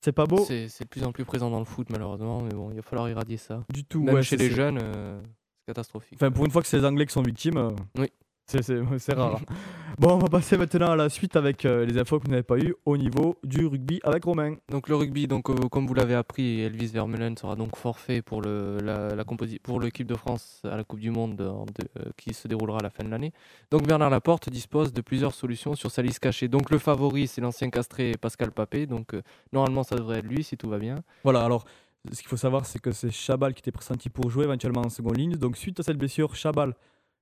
C'est 0.03 0.13
pas 0.13 0.25
beau 0.25 0.45
c'est 0.47 0.69
c'est 0.69 0.85
de 0.85 0.89
plus 0.89 1.05
en 1.05 1.13
plus 1.13 1.25
présent 1.27 1.51
dans 1.51 1.59
le 1.59 1.65
foot, 1.67 1.89
malheureusement. 1.91 2.41
Mais 2.43 2.55
bon, 2.55 2.71
il 2.71 2.77
va 2.77 2.83
falloir 2.83 3.09
irradier 3.09 3.37
ça. 3.37 3.65
du 3.73 3.85
tout. 3.85 4.03
Même 4.03 4.15
ouais, 4.15 4.23
chez 4.23 4.37
c'est- 4.39 4.43
les 4.45 4.49
c'est- 4.51 4.57
jeunes, 4.57 4.79
euh, 4.83 5.21
c'est 5.23 5.67
catastrophique. 5.67 6.15
Enfin, 6.15 6.31
pour 6.31 6.45
une 6.47 6.51
fois 6.51 6.63
que 6.63 6.69
c'est 6.69 6.79
les 6.79 6.85
Anglais 6.87 7.05
qui 7.07 7.13
sont 7.13 7.23
victimes, 7.23 7.59
euh, 7.59 7.71
Oui. 7.99 8.11
c'est- 8.99 9.13
rare. 9.13 9.37
hein. 9.37 9.55
bon, 9.99 10.13
on 10.15 10.19
va 10.19 10.29
passer 10.29 10.57
maintenant 10.57 10.91
à 10.91 10.97
la 10.97 11.09
suite 11.09 11.37
avec 11.37 11.65
euh, 11.65 11.85
les 11.85 11.99
infos 11.99 12.19
que 12.19 12.25
vous 12.25 12.31
n'avez 12.31 12.43
pas 12.43 12.59
eues 12.59 12.75
au 12.85 12.97
niveau 12.97 13.37
du 13.45 13.67
rugby 13.67 14.01
avec 14.03 14.25
Romain. 14.25 14.57
Donc 14.71 14.89
le 14.89 14.97
rugby, 14.97 15.27
donc 15.27 15.49
euh, 15.51 15.55
comme 15.71 15.87
vous 15.87 15.95
l'avez 15.95 16.15
appris, 16.15 16.61
Elvis 16.61 16.89
Vermeulen 16.89 17.37
sera 17.37 17.57
donc 17.57 17.77
forfait 17.77 18.23
pour 18.23 18.43
le 18.43 18.79
la, 18.83 19.15
la 19.15 19.25
composi- 19.25 19.61
pour 19.61 19.81
l'équipe 19.81 20.07
de 20.07 20.15
France 20.17 20.61
à 20.65 20.77
la 20.77 20.85
Coupe 20.85 21.01
du 21.01 21.11
Monde 21.11 21.37
de- 21.37 21.45
euh, 21.45 22.11
qui 22.17 22.35
se 22.35 22.49
déroulera 22.49 22.79
à 22.79 22.83
la 22.83 22.91
fin 22.91 23.05
de 23.05 23.11
l'année. 23.11 23.33
Donc 23.71 23.87
Bernard 23.87 24.11
Laporte 24.11 24.49
dispose 24.51 24.93
de 24.93 25.01
plusieurs 25.01 25.35
solutions 25.35 25.75
sur 25.75 25.91
sa 25.91 26.03
liste 26.03 26.19
cachée. 26.21 26.49
Donc 26.49 26.71
le 26.71 26.79
favori, 26.79 27.27
c'est 27.27 27.41
l'ancien 27.41 27.71
castré 27.71 28.13
Pascal 28.21 28.51
Papé. 28.53 28.87
Donc 28.87 29.15
normalement 29.53 29.83
ça 29.83 29.97
devrait 29.97 30.19
être 30.19 30.27
lui 30.27 30.43
si 30.45 30.57
tout 30.57 30.69
va 30.69 30.79
bien. 30.79 30.97
Voilà, 31.25 31.45
alors 31.45 31.65
ce 32.11 32.19
qu'il 32.21 32.29
faut 32.29 32.39
savoir, 32.39 32.65
c'est 32.65 32.79
que 32.79 32.93
c'est 32.93 33.11
Chabal 33.11 33.53
qui 33.53 33.59
était 33.61 33.73
pressenti 33.73 34.09
pour 34.09 34.31
jouer 34.31 34.45
éventuellement 34.45 34.81
en 34.81 34.89
seconde 34.89 35.19
ligne. 35.19 35.33
Donc, 35.37 35.59
suite 35.59 35.81
à 35.81 35.83
cette 35.83 35.99
blessure, 35.99 36.35
Chabal 36.35 36.75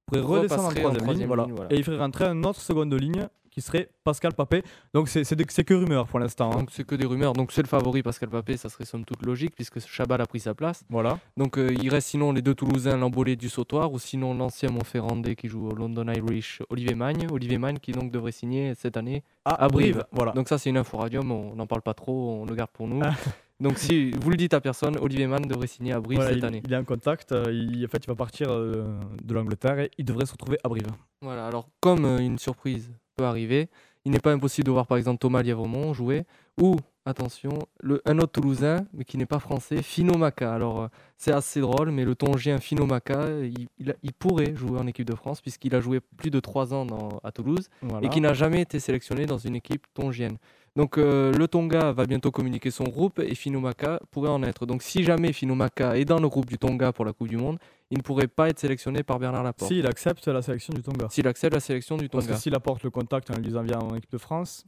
pourrait 0.09 0.41
redescendre 0.41 0.69
en 0.69 0.73
troisième, 0.73 1.11
ligne. 1.13 1.27
Voilà. 1.27 1.47
Et 1.71 1.77
il 1.77 1.85
ferait 1.85 1.99
rentrer 1.99 2.25
un 2.25 2.43
autre 2.45 2.61
seconde 2.61 2.93
ligne 2.95 3.29
qui 3.51 3.63
serait 3.63 3.91
Pascal 4.05 4.35
Papé. 4.35 4.63
Donc, 4.95 5.09
c'est 5.09 5.25
que 5.65 5.75
rumeur 5.75 6.07
pour 6.07 6.21
l'instant. 6.21 6.53
hein. 6.53 6.59
Donc 6.59 6.69
c'est 6.71 6.85
que 6.87 6.95
des 6.95 7.07
rumeurs. 7.07 7.33
Donc 7.33 7.51
c'est 7.51 7.63
le 7.63 7.67
favori 7.67 8.03
Pascal 8.05 8.29
Papé, 8.29 8.57
ça 8.57 8.69
serait 8.69 8.85
somme 8.85 9.05
toute 9.05 9.25
logique 9.27 9.55
puisque 9.57 9.81
Chabal 9.81 10.21
a 10.21 10.27
pris 10.27 10.39
sa 10.39 10.55
place. 10.55 10.85
Voilà. 10.91 11.19
Donc 11.37 11.59
euh, 11.59 11.75
il 11.83 11.89
reste 11.89 12.09
sinon 12.09 12.31
les 12.33 12.43
deux 12.43 12.55
Toulousains, 12.55 12.97
l'embolé 12.97 13.35
du 13.35 13.49
Sautoir, 13.49 13.93
ou 13.93 13.99
sinon 13.99 14.35
l'ancien 14.35 14.71
Montferrandais 14.71 15.35
qui 15.35 15.49
joue 15.49 15.69
au 15.69 15.75
London 15.75 16.07
Irish, 16.13 16.63
Olivier 16.71 16.95
Magne. 16.95 17.27
Olivier 17.33 17.59
Magne 17.59 17.79
qui 17.79 17.91
donc 17.91 18.13
devrait 18.13 18.33
signer 18.33 18.75
cette 18.77 18.97
année. 18.97 19.25
À, 19.45 19.65
À 19.65 19.69
Brive. 19.69 20.05
Voilà. 20.13 20.33
Donc 20.33 20.49
ça 20.49 20.59
c'est 20.59 20.71
une 20.71 20.77
info 20.77 20.97
radium, 20.99 21.29
on 21.33 21.57
n'en 21.57 21.67
parle 21.67 21.83
pas 21.83 21.95
trop, 21.95 22.39
on 22.43 22.45
le 22.45 22.55
garde 22.55 22.71
pour 22.71 22.87
nous. 22.87 23.01
Donc 23.61 23.79
si 23.79 24.13
vous 24.13 24.31
le 24.31 24.37
dites 24.37 24.55
à 24.55 24.61
personne, 24.61 24.97
Olivier 25.01 25.27
Magne 25.27 25.47
devrait 25.47 25.67
signer 25.67 25.93
à 25.93 26.01
Brive 26.01 26.19
Voilà, 26.19 26.31
cette 26.31 26.39
il, 26.39 26.45
année. 26.45 26.63
il 26.65 26.73
est 26.73 26.77
en 26.77 26.85
contact. 26.85 27.33
euh, 27.33 27.45
il, 27.53 27.85
en 27.85 27.89
fait, 27.89 28.05
il 28.05 28.07
va 28.07 28.15
partir 28.15 28.49
euh, 28.53 28.85
de 29.23 29.35
l'Angleterre 29.35 29.81
et 29.81 29.91
il 29.99 30.05
devrait 30.05 30.27
se 30.27 30.33
retrouver 30.33 30.59
à 30.63 30.69
Brive. 30.69 30.87
Voilà, 31.23 31.47
alors 31.49 31.69
comme 31.81 32.05
euh, 32.05 32.19
une 32.19 32.39
surprise 32.39 32.93
peut 33.17 33.25
arriver, 33.25 33.69
il 34.05 34.13
n'est 34.13 34.21
pas 34.21 34.33
impossible 34.33 34.67
de 34.67 34.71
voir 34.71 34.87
par 34.87 34.97
exemple 34.97 35.19
Thomas 35.19 35.43
Lièvremont 35.43 35.93
jouer, 35.93 36.23
ou, 36.61 36.77
attention, 37.05 37.59
le, 37.81 38.01
un 38.07 38.19
autre 38.19 38.33
Toulousain, 38.41 38.87
mais 38.93 39.05
qui 39.05 39.19
n'est 39.19 39.27
pas 39.27 39.41
français, 39.41 39.83
Fino 39.83 40.17
Maka. 40.17 40.55
Alors 40.55 40.89
c'est 41.17 41.33
assez 41.33 41.61
drôle, 41.61 41.91
mais 41.91 42.05
le 42.05 42.15
Tongien 42.15 42.59
Fino 42.59 42.87
Maka, 42.87 43.29
il, 43.43 43.67
il 43.79 43.91
a- 43.91 43.95
il 44.05 44.13
pourrait 44.13 44.55
jouer 44.55 44.79
en 44.79 44.87
équipe 44.87 45.07
de 45.07 45.17
France, 45.17 45.41
puisqu'il 45.41 45.75
a 45.75 45.81
joué 45.81 45.99
plus 46.17 46.31
de 46.31 46.39
3 46.39 46.73
ans 46.75 46.87
dans- 46.87 47.21
à 47.25 47.33
Toulouse, 47.33 47.69
Voilà. 47.83 48.07
et 48.07 48.09
qui 48.09 48.21
n'a 48.21 48.35
jamais 48.35 48.61
été 48.61 48.79
sélectionné 48.79 49.27
dans 49.27 49.39
une 49.39 49.57
équipe 49.57 49.85
tongienne. 49.95 50.37
Donc 50.79 50.97
euh, 50.97 51.33
le 51.33 51.49
Tonga 51.49 51.91
va 51.93 52.07
bientôt 52.07 52.31
communiquer 52.31 52.71
son 52.71 52.85
groupe, 52.85 53.19
et 53.19 53.35
Fino 53.35 53.59
Maka 53.59 54.01
pourrait 54.13 54.31
en 54.31 54.43
être. 54.45 54.65
Donc 54.65 54.83
si 54.83 55.03
jamais 55.03 55.33
Fino 55.33 55.55
Maka 55.57 55.97
est 55.99 56.05
dans 56.05 56.21
le 56.21 56.29
groupe 56.29 56.47
du 56.47 56.57
Tonga 56.57 56.93
pour 56.93 57.05
la 57.05 57.13
Coupe 57.13 57.27
du 57.29 57.37
Monde, 57.37 57.59
il 57.91 57.99
ne 57.99 58.03
pourrait 58.03 58.29
pas 58.29 58.49
être 58.49 58.61
sélectionné 58.61 59.03
par 59.03 59.19
Bernard 59.19 59.43
Laporte. 59.43 59.71
S'il 59.73 59.87
accepte 59.89 60.27
la 60.29 60.41
sélection 60.41 60.73
du 60.73 60.83
Tonga. 60.83 61.09
S'il 61.11 61.27
accepte 61.27 61.55
la 61.55 61.61
sélection 61.61 61.97
du 61.97 62.09
Parce 62.09 62.25
Tonga. 62.27 62.37
que 62.37 62.41
s'il 62.41 62.55
apporte 62.55 62.85
le 62.85 62.91
contact 62.91 63.29
en 63.31 63.35
lui 63.35 63.43
disant 63.43 63.63
viens 63.63 63.81
en 63.81 63.95
équipe 63.97 64.13
de 64.13 64.19
France, 64.19 64.65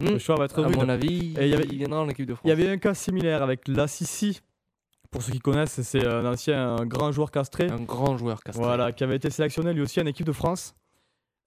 Hmm. 0.00 0.06
le 0.14 0.18
choix 0.18 0.34
va 0.34 0.46
être 0.46 0.60
À 0.64 0.66
rude. 0.66 0.76
mon 0.76 0.88
avis, 0.88 1.32
Et 1.38 1.44
il 1.44 1.48
y 1.50 1.54
avait- 1.54 1.68
il 1.70 1.78
viendra 1.78 2.00
en 2.00 2.08
équipe 2.08 2.26
de 2.26 2.34
France. 2.34 2.44
Il 2.44 2.48
y 2.48 2.52
avait 2.52 2.68
un 2.68 2.78
cas 2.78 2.92
similaire 2.92 3.40
avec 3.40 3.68
Lassisi. 3.68 4.40
Pour 5.12 5.22
ceux 5.22 5.30
qui 5.32 5.38
connaissent, 5.38 5.80
c'est 5.82 6.04
un 6.04 6.26
ancien 6.26 6.74
un 6.74 6.86
grand 6.86 7.12
joueur 7.12 7.30
castré. 7.30 7.68
un 7.68 7.76
grand 7.82 8.16
joueur 8.18 8.42
castré. 8.42 8.64
Voilà, 8.64 8.90
qui 8.90 9.04
avait 9.04 9.14
été 9.16 9.30
sélectionné 9.30 9.72
lui 9.72 9.82
aussi 9.82 10.00
en 10.00 10.06
équipe 10.06 10.26
de 10.26 10.32
France 10.32 10.74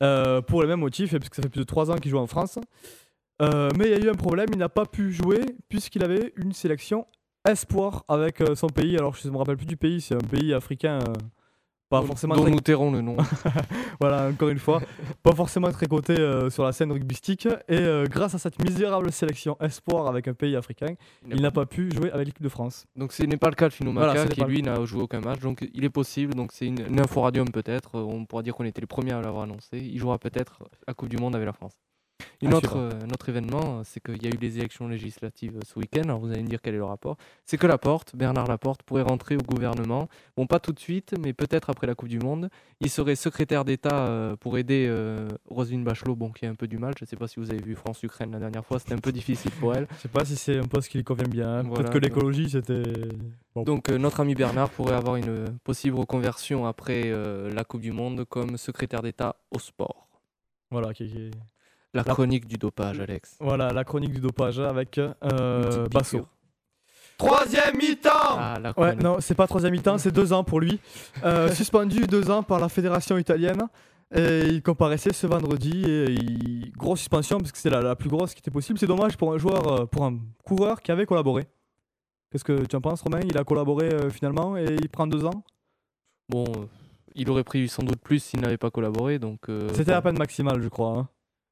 euh, 0.02 0.42
pour 0.42 0.62
les 0.62 0.68
mêmes 0.70 0.80
motifs, 0.80 1.14
et 1.14 1.20
parce 1.20 1.30
que 1.30 1.36
ça 1.36 1.42
fait 1.42 1.50
plus 1.50 1.60
de 1.60 1.66
3 1.66 1.92
ans 1.92 1.96
qu'il 1.98 2.12
joue 2.12 2.18
en 2.18 2.28
France. 2.28 2.60
Euh, 3.42 3.70
mais 3.78 3.86
il 3.86 3.92
y 3.92 3.94
a 3.94 4.06
eu 4.06 4.10
un 4.10 4.16
problème, 4.16 4.48
il 4.54 4.58
n'a 4.58 4.70
pas 4.70 4.86
pu 4.86 5.12
jouer 5.12 5.42
puisqu'il 5.68 6.04
avait 6.04 6.34
une 6.38 6.54
sélection 6.54 7.06
espoir 7.48 8.06
avec 8.08 8.42
euh, 8.42 8.56
son 8.56 8.68
pays. 8.68 8.98
Alors 8.98 9.16
je 9.16 9.28
ne 9.28 9.34
me 9.34 9.38
rappelle 9.38 9.58
plus 9.58 9.66
du 9.66 9.78
pays, 9.78 10.02
c'est 10.02 10.16
un 10.16 10.28
pays 10.28 10.54
africain 10.54 11.00
euh, 11.00 11.14
pas 11.90 12.02
forcément 12.02 12.36
dont 12.36 12.44
très 12.44 12.52
nous 12.52 12.62
tairons 12.62 12.92
le 12.92 13.02
nom. 13.02 13.18
Voilà, 14.02 14.28
encore 14.28 14.50
une 14.50 14.60
fois, 14.60 14.82
pas 15.22 15.34
forcément 15.34 15.72
très 15.72 15.86
coté 15.86 16.16
sur 16.50 16.64
la 16.64 16.72
scène 16.72 16.92
rugbystique. 16.92 17.48
Et 17.70 17.86
grâce 18.10 18.34
à 18.34 18.40
cette 18.40 18.62
misérable 18.62 19.12
sélection 19.12 19.56
espoir 19.62 20.08
avec 20.08 20.28
un 20.28 20.34
pays 20.34 20.56
africain, 20.56 20.96
il 21.30 21.42
n'a 21.42 21.52
pas 21.52 21.68
pu 21.68 21.92
jouer 21.92 22.12
avec 22.12 22.26
l'équipe 22.26 22.44
de 22.44 22.50
France. 22.50 22.88
Donc 22.96 23.14
ce 23.14 23.24
n'est 23.24 23.38
pas 23.38 23.50
le 23.50 23.56
cas 23.56 23.70
de 23.70 23.74
Finomaka 23.74 24.14
Voilà, 24.14 24.28
qui 24.28 24.42
lui 24.42 24.64
n'a 24.64 24.84
joué 24.84 25.04
aucun 25.04 25.22
match. 25.22 25.40
Donc 25.42 25.66
il 25.74 25.86
est 25.86 25.90
possible. 25.90 26.34
Donc 26.34 26.52
c'est 26.54 26.66
une, 26.66 26.84
une 26.90 27.00
info 27.00 27.22
radium 27.22 27.50
peut-être. 27.50 28.00
On 28.00 28.26
pourra 28.26 28.42
dire 28.42 28.56
qu'on 28.56 28.66
était 28.66 28.82
les 28.82 28.88
premiers 28.88 29.14
à 29.14 29.22
l'avoir 29.22 29.44
annoncé. 29.44 29.78
Il 29.78 30.00
jouera 30.00 30.18
peut-être 30.18 30.64
la 30.88 30.96
Coupe 30.96 31.10
du 31.10 31.18
Monde 31.18 31.36
avec 31.36 31.46
la 31.46 31.54
France. 31.54 31.78
Une 32.42 32.54
autre, 32.54 32.72
suivre. 32.72 32.84
euh, 32.94 33.06
un 33.06 33.10
autre 33.10 33.30
événement, 33.30 33.80
euh, 33.80 33.82
c'est 33.84 34.02
qu'il 34.04 34.22
y 34.24 34.28
a 34.28 34.30
eu 34.30 34.38
les 34.40 34.58
élections 34.58 34.88
législatives 34.88 35.56
euh, 35.58 35.62
ce 35.66 35.80
week-end. 35.80 36.04
Alors 36.04 36.20
vous 36.20 36.32
allez 36.32 36.42
me 36.44 36.48
dire 36.48 36.62
quel 36.62 36.74
est 36.74 36.78
le 36.78 36.84
rapport. 36.86 37.18
C'est 37.46 37.58
que 37.58 37.68
Laporte, 37.68 38.16
Bernard 38.16 38.48
Laporte, 38.48 38.84
pourrait 38.84 39.04
rentrer 39.04 39.36
au 39.36 39.42
gouvernement. 39.42 40.08
Bon, 40.38 40.46
pas 40.48 40.60
tout 40.60 40.72
de 40.74 40.80
suite, 40.80 41.16
mais 41.20 41.34
peut-être 41.34 41.70
après 41.70 41.88
la 41.88 41.96
Coupe 41.96 42.10
du 42.10 42.20
Monde. 42.20 42.50
Il 42.82 42.90
serait 42.90 43.16
secrétaire 43.16 43.66
d'État 43.66 44.08
euh, 44.08 44.36
pour 44.36 44.58
aider 44.58 44.86
euh, 44.90 45.28
Roselyne 45.50 45.84
Bachelot, 45.84 46.16
bon, 46.16 46.32
qui 46.32 46.46
a 46.46 46.50
un 46.50 46.56
peu 46.56 46.68
du 46.68 46.78
mal. 46.78 46.94
Je 47.00 47.04
ne 47.06 47.08
sais 47.08 47.16
pas 47.16 47.28
si 47.28 47.40
vous 47.40 47.52
avez 47.52 47.62
vu 47.62 47.76
France-Ukraine 47.76 48.32
la 48.32 48.40
dernière 48.40 48.66
fois. 48.66 48.80
C'était 48.80 48.94
un 48.94 48.98
peu 49.00 49.12
difficile 49.12 49.52
pour 49.52 49.74
elle. 49.74 49.88
Je 49.98 50.02
sais 50.02 50.08
pas 50.10 50.26
si 50.26 50.36
c'est 50.36 50.58
un 50.58 50.64
poste 50.68 50.90
qui 50.90 50.98
lui 50.98 51.04
convient 51.04 51.28
bien. 51.28 51.50
hein. 51.50 51.64
Voilà, 51.64 51.84
Peut-être 51.84 51.94
que 51.94 51.98
l'écologie, 52.00 52.50
c'était. 52.50 52.84
Bon. 53.56 53.64
Donc 53.64 53.90
notre 53.90 54.20
ami 54.20 54.36
Bernard 54.36 54.70
pourrait 54.70 54.96
avoir 54.96 55.16
une 55.16 55.46
possible 55.64 55.96
reconversion 55.98 56.66
après 56.66 57.14
la 57.54 57.64
Coupe 57.64 57.82
du 57.82 57.92
Monde 57.94 58.26
comme 58.26 58.58
secrétaire 58.58 59.02
d'État 59.02 59.38
au 59.52 59.60
sport. 59.60 60.08
Voilà, 60.72 60.94
qui- 60.94 61.08
qui- 61.08 61.32
La 61.96 62.04
chronique 62.04 62.48
du 62.48 62.58
dopage, 62.58 63.00
Alex. 63.00 63.36
voilà, 63.40 63.72
la 63.72 63.84
chronique 63.84 64.14
du 64.14 64.20
dopage 64.20 64.60
avec 64.60 64.98
euh, 64.98 65.14
petite 65.64 65.94
Basso. 65.94 66.28
Troisième 67.18 67.78
mi-temps 67.78 68.10
Ah, 68.12 68.58
Ouais, 68.78 68.96
non, 68.96 69.18
c'est 69.22 69.36
pas 69.36 69.48
troisième 69.48 69.72
mi-temps, 69.72 69.98
c'est 69.98 70.12
deux 70.12 70.34
ans 70.34 70.44
pour 70.44 70.60
lui. 70.60 70.80
Euh, 71.24 71.50
suspendu 71.54 72.02
deux 72.08 72.30
ans 72.30 72.44
par 72.44 72.60
la 72.60 72.68
fédération 72.70 73.18
italienne. 73.18 73.64
Et 74.14 74.48
il 74.50 74.62
comparaissait 74.62 75.14
ce 75.14 75.26
vendredi 75.26 75.84
et 75.86 76.12
il... 76.12 76.72
grosse 76.78 77.00
suspension 77.00 77.38
parce 77.40 77.52
que 77.52 77.58
c'est 77.58 77.70
la, 77.72 77.82
la 77.82 77.96
plus 77.96 78.10
grosse 78.10 78.34
qui 78.34 78.40
était 78.40 78.52
possible. 78.52 78.78
C'est 78.78 78.86
dommage 78.86 79.18
pour 79.18 79.34
un 79.34 79.38
joueur, 79.38 79.68
euh, 79.68 79.86
pour 79.86 80.04
un 80.06 80.18
coureur 80.44 80.82
qui 80.82 80.92
avait 80.92 81.06
collaboré. 81.06 81.46
Qu'est-ce 82.32 82.44
que 82.44 82.66
tu 82.66 82.76
en 82.76 82.82
penses, 82.82 83.02
Romain? 83.02 83.22
Il 83.26 83.38
a 83.38 83.44
collaboré 83.44 83.88
euh, 83.94 84.10
finalement 84.10 84.58
et 84.58 84.66
il 84.80 84.90
prend 84.90 85.08
deux 85.08 85.26
ans? 85.26 85.44
Bon, 86.30 86.44
euh, 86.44 86.66
il 87.16 87.30
aurait 87.30 87.44
pris 87.44 87.68
sans 87.68 87.84
doute 87.84 88.00
plus 88.02 88.20
s'il 88.20 88.42
n'avait 88.42 88.58
pas 88.58 88.70
collaboré. 88.72 89.20
Donc, 89.20 89.48
euh, 89.50 89.70
C'était 89.70 89.86
bon, 89.86 89.92
la 89.94 90.02
peine 90.02 90.18
maximale, 90.18 90.62
je 90.62 90.68
crois. 90.68 90.98
hein. 90.98 91.08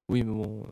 Oui, 0.10 0.24
mais 0.24 0.34
bon. 0.34 0.64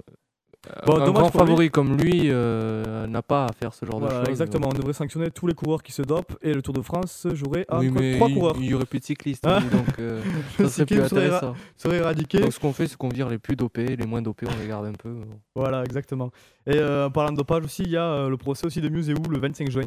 euh, 0.67 0.71
Bon, 0.85 0.97
un 0.97 1.05
dommage 1.05 1.13
grand 1.23 1.31
pour 1.31 1.41
lui. 1.41 1.47
favori 1.47 1.69
comme 1.71 1.97
lui 1.97 2.25
euh, 2.25 3.07
n'a 3.07 3.23
pas 3.23 3.45
à 3.45 3.51
faire 3.53 3.73
ce 3.73 3.83
genre 3.85 3.99
Voilà, 3.99 4.19
de 4.19 4.25
choses. 4.25 4.29
exactement. 4.29 4.67
On 4.69 4.73
devrait 4.77 4.93
sanctionner 4.93 5.31
tous 5.31 5.47
les 5.47 5.55
coureurs 5.55 5.81
qui 5.81 5.91
se 5.91 6.03
dopent 6.03 6.37
et 6.43 6.53
le 6.53 6.61
Tour 6.61 6.75
de 6.75 6.81
France 6.81 7.25
jouerait 7.33 7.65
à 7.67 7.79
Oui, 7.79 7.89
quoi- 7.91 8.01
mais 8.01 8.15
trois 8.17 8.29
il, 8.29 8.33
coureurs. 8.35 8.55
il 8.59 8.65
y 8.65 8.73
aurait 8.75 8.85
plus 8.85 8.99
de 8.99 9.05
cyclistes, 9.05 9.43
oui, 9.47 9.69
donc 9.71 9.87
euh, 9.99 10.21
ça 10.57 10.69
serait 10.69 10.85
plus 10.85 11.01
intéressant. 11.01 11.55
serait 11.77 11.97
éradiqué. 11.97 12.39
Donc 12.41 12.53
ce 12.53 12.59
qu'on 12.59 12.73
fait, 12.73 12.87
c'est 12.87 12.95
qu'on 12.95 13.09
vire 13.09 13.27
les 13.27 13.39
plus 13.39 13.55
dopés, 13.55 13.95
les 13.95 14.05
moins 14.05 14.21
dopés, 14.21 14.45
on 14.47 14.61
les 14.61 14.67
garde 14.67 14.85
un 14.85 14.93
peu. 14.93 15.15
Voilà, 15.55 15.83
exactement. 15.83 16.29
Et 16.67 16.75
euh, 16.77 17.07
en 17.07 17.11
parlant 17.11 17.31
de 17.31 17.37
dopage 17.37 17.63
aussi, 17.65 17.81
il 17.83 17.89
y 17.91 17.97
a 17.97 18.27
le 18.29 18.37
procès 18.37 18.67
aussi 18.67 18.81
de 18.81 18.89
Museu 18.89 19.15
le 19.31 19.39
25 19.39 19.71
juin. 19.71 19.85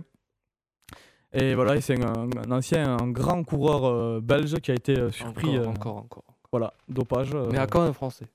Et 1.33 1.55
voilà, 1.55 1.81
c'est 1.81 2.01
un, 2.03 2.29
un 2.47 2.51
ancien, 2.53 2.97
un 3.01 3.09
grand 3.11 3.43
coureur 3.45 4.21
belge 4.23 4.55
qui 4.61 4.71
a 4.71 4.75
été 4.75 5.11
surpris. 5.13 5.57
Encore, 5.59 5.69
encore, 5.71 5.97
encore. 5.99 6.25
Voilà, 6.53 6.75
dopage. 6.89 7.31
Mais 7.51 7.59
à 7.59 7.67
quand 7.67 7.83
un 7.83 7.93
Français? 7.93 8.27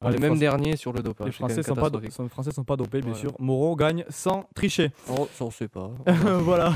Ah, 0.00 0.10
les 0.10 0.16
est 0.16 0.20
même 0.20 0.30
Français- 0.30 0.40
dernier 0.40 0.76
sur 0.76 0.92
le 0.92 1.02
dopage. 1.02 1.26
Les 1.26 1.32
Français 1.32 1.62
sont 1.62 1.74
pas, 1.74 1.90
do- 1.90 1.98
catastrophique. 1.98 2.12
sont- 2.12 2.28
Français 2.28 2.50
sont 2.52 2.64
pas 2.64 2.76
dopés, 2.76 3.00
bien 3.00 3.12
Voilà. 3.12 3.18
sûr. 3.28 3.34
Moreau 3.38 3.74
gagne 3.76 4.04
sans 4.08 4.48
tricher. 4.54 4.90
Oh, 5.08 5.28
ça 5.32 5.44
on 5.44 5.50
sait 5.50 5.68
pas. 5.68 5.90
voilà. 6.42 6.72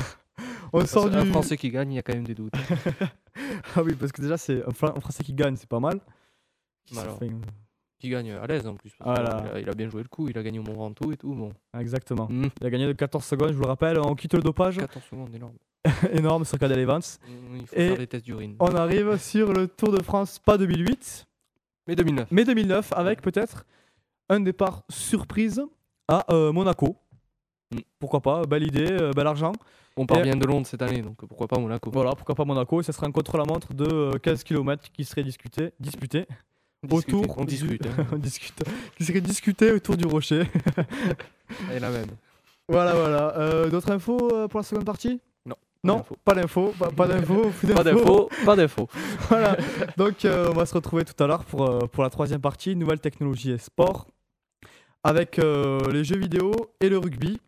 On 0.73 0.85
sort 0.85 1.09
du. 1.09 1.15
Un 1.17 1.25
Français 1.25 1.57
qui 1.57 1.69
gagne, 1.69 1.91
il 1.91 1.95
y 1.95 1.99
a 1.99 2.01
quand 2.01 2.13
même 2.13 2.25
des 2.25 2.35
doutes. 2.35 2.53
ah 3.75 3.83
oui, 3.83 3.95
parce 3.95 4.11
que 4.11 4.21
déjà, 4.21 4.37
c'est 4.37 4.65
un, 4.67 4.71
Fran- 4.71 4.93
un 4.95 4.99
Français 4.99 5.23
qui 5.23 5.33
gagne, 5.33 5.55
c'est 5.55 5.69
pas 5.69 5.79
mal. 5.79 5.99
Bah 6.93 7.01
alors. 7.01 7.19
Qui 7.99 8.09
gagne 8.09 8.31
à 8.33 8.45
l'aise 8.47 8.67
en 8.67 8.75
plus. 8.75 8.91
parce 8.99 9.17
Voilà. 9.17 9.45
il, 9.51 9.55
a, 9.55 9.59
il 9.61 9.69
a 9.69 9.73
bien 9.73 9.87
joué 9.89 10.01
le 10.03 10.09
coup, 10.09 10.27
il 10.27 10.37
a 10.37 10.43
gagné 10.43 10.59
au 10.59 10.63
Mont 10.63 10.73
Ventoux 10.73 11.13
et 11.13 11.17
tout. 11.17 11.33
Bon. 11.33 11.53
exactement. 11.79 12.27
Hmm, 12.29 12.47
Il 12.59 12.67
a 12.67 12.69
gagné 12.69 12.85
de 12.85 12.91
14 12.91 13.23
secondes, 13.23 13.49
je 13.49 13.53
vous 13.53 13.61
le 13.61 13.67
rappelle. 13.69 13.97
On 13.99 14.13
quitte 14.15 14.33
le 14.33 14.41
dopage. 14.41 14.75
14 14.77 15.05
secondes, 15.09 15.33
énorme. 15.33 15.53
Énorme 16.11 16.43
sur 16.43 16.57
Cadel 16.59 16.79
Evans. 16.79 16.99
Hmm, 17.25 17.55
Il 17.55 17.67
faut 17.67 17.75
Et 17.77 17.87
faire 17.89 17.97
des 17.97 18.07
tests 18.07 18.25
d'urine. 18.25 18.55
On 18.59 18.75
arrive 18.75 19.17
sur 19.17 19.53
le 19.53 19.67
Tour 19.69 19.91
de 19.93 20.01
France, 20.03 20.39
pas 20.39 20.57
2008, 20.57 21.25
Mais 21.87 21.95
2009. 21.95 22.27
mais 22.31 22.45
2009, 22.45 22.93
avec 22.95 23.21
peut-être 23.21 23.65
un 24.29 24.39
départ 24.39 24.83
surprise 24.89 25.61
à 26.07 26.25
euh, 26.33 26.51
Monaco. 26.51 26.95
Mm. 27.71 27.79
Pourquoi 27.99 28.21
pas, 28.21 28.45
belle 28.45 28.63
idée, 28.63 28.87
euh, 28.89 29.11
bel 29.11 29.27
argent. 29.27 29.51
On 29.97 30.05
part 30.05 30.19
Et- 30.19 30.23
bien 30.23 30.35
de 30.35 30.45
Londres 30.45 30.65
cette 30.65 30.81
année, 30.81 31.01
donc 31.01 31.17
pourquoi 31.27 31.47
pas 31.47 31.59
Monaco 31.59 31.91
Voilà, 31.91 32.11
pourquoi 32.15 32.33
pas 32.35 32.45
Monaco. 32.45 32.79
Et 32.81 32.83
ce 32.83 32.91
sera 32.91 33.05
un 33.05 33.11
contre-la-montre 33.11 33.73
de 33.73 33.85
euh, 33.85 34.11
15 34.13 34.43
km 34.43 34.89
qui 34.91 35.03
serait 35.05 35.23
discuté, 35.23 35.71
disputé 35.79 36.25
Discuter, 36.83 37.15
autour. 37.17 37.37
On 37.37 37.41
du- 37.45 37.55
discute. 37.55 37.85
hein. 37.85 38.05
on 38.11 38.17
discute. 38.17 38.63
Qui 38.97 39.05
serait 39.05 39.21
discuté 39.21 39.71
autour 39.71 39.95
du 39.95 40.05
rocher. 40.05 40.43
Est 41.71 41.79
la 41.79 41.89
même. 41.91 42.07
voilà, 42.67 42.93
voilà. 42.93 43.37
Euh, 43.37 43.69
D'autres 43.69 43.91
infos 43.91 44.29
euh, 44.33 44.47
pour 44.47 44.59
la 44.59 44.63
seconde 44.63 44.85
partie? 44.85 45.21
Non. 45.83 46.05
Pas 46.23 46.33
d'infos, 46.33 46.73
pas, 46.79 46.91
pas 46.91 47.07
d'infos, 47.07 47.49
plus 47.59 47.73
Pas 47.73 47.83
d'infos, 47.83 48.29
pas 48.45 48.55
d'infos. 48.55 48.87
voilà. 49.29 49.57
Donc, 49.97 50.23
euh, 50.23 50.49
on 50.49 50.53
va 50.53 50.65
se 50.65 50.73
retrouver 50.73 51.03
tout 51.03 51.21
à 51.21 51.27
l'heure 51.27 51.43
pour, 51.43 51.69
euh, 51.69 51.87
pour 51.87 52.03
la 52.03 52.09
troisième 52.09 52.39
partie, 52.39 52.75
nouvelles 52.75 53.01
technologies 53.01 53.51
et 53.51 53.57
sport, 53.57 54.07
avec 55.03 55.39
euh, 55.39 55.79
les 55.91 56.05
jeux 56.05 56.17
vidéo 56.17 56.53
et 56.79 56.87
le 56.87 56.97
rugby. 56.97 57.39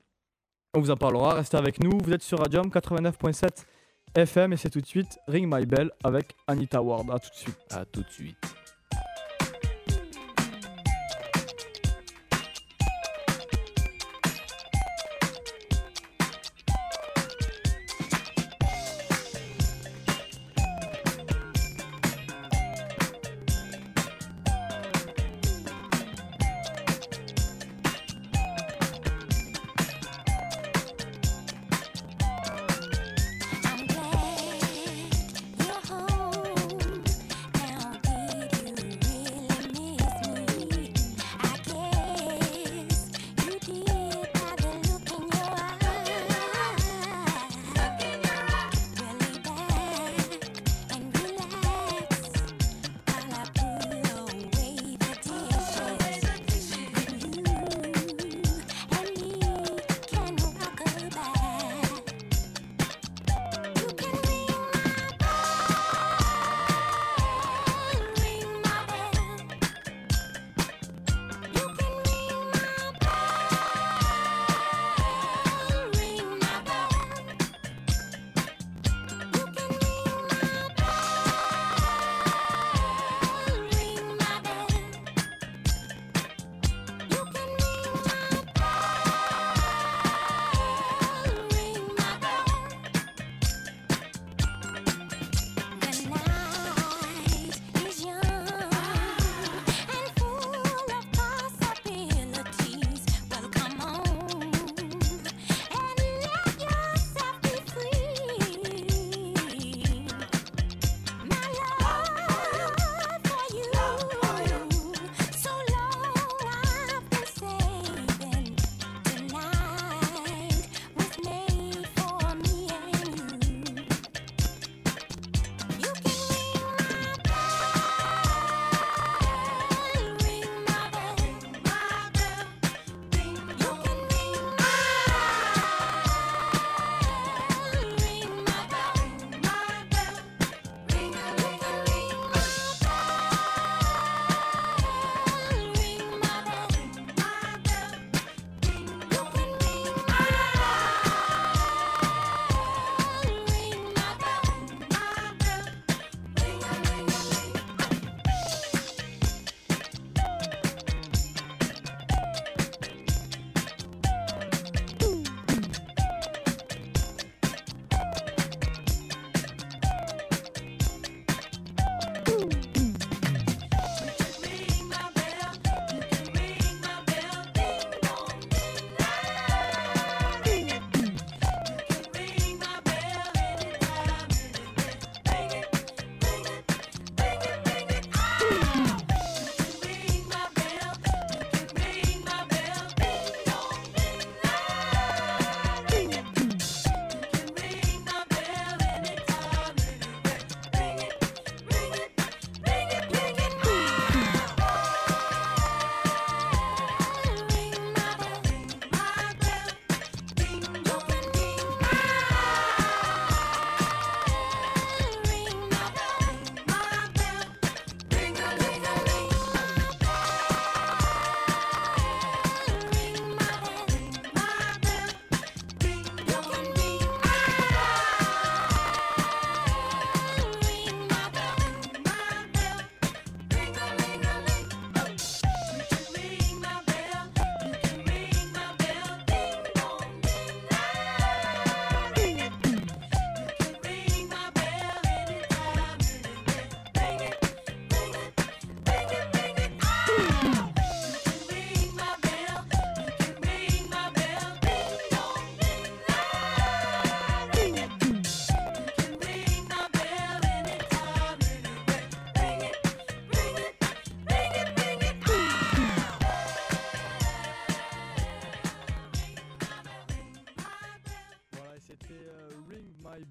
On 0.74 0.82
vous 0.82 0.92
en 0.92 0.98
parlera, 0.98 1.36
restez 1.36 1.56
avec 1.56 1.82
nous. 1.82 1.98
Vous 2.04 2.12
êtes 2.12 2.24
sur 2.24 2.40
Radium 2.40 2.68
89.7 2.68 3.64
FM 4.16 4.52
et 4.52 4.58
c'est 4.58 4.70
tout 4.70 4.82
de 4.82 4.86
suite 4.86 5.18
Ring 5.30 5.48
My 5.50 5.66
Bell 5.66 5.92
avec 6.04 6.36
Anita 6.48 6.82
Ward. 6.82 7.10
A 7.12 7.20
tout 7.20 7.30
de 7.30 7.36
suite. 7.36 7.58
À 7.72 7.86
tout 7.86 8.04
de 8.04 8.10
suite. 8.10 8.65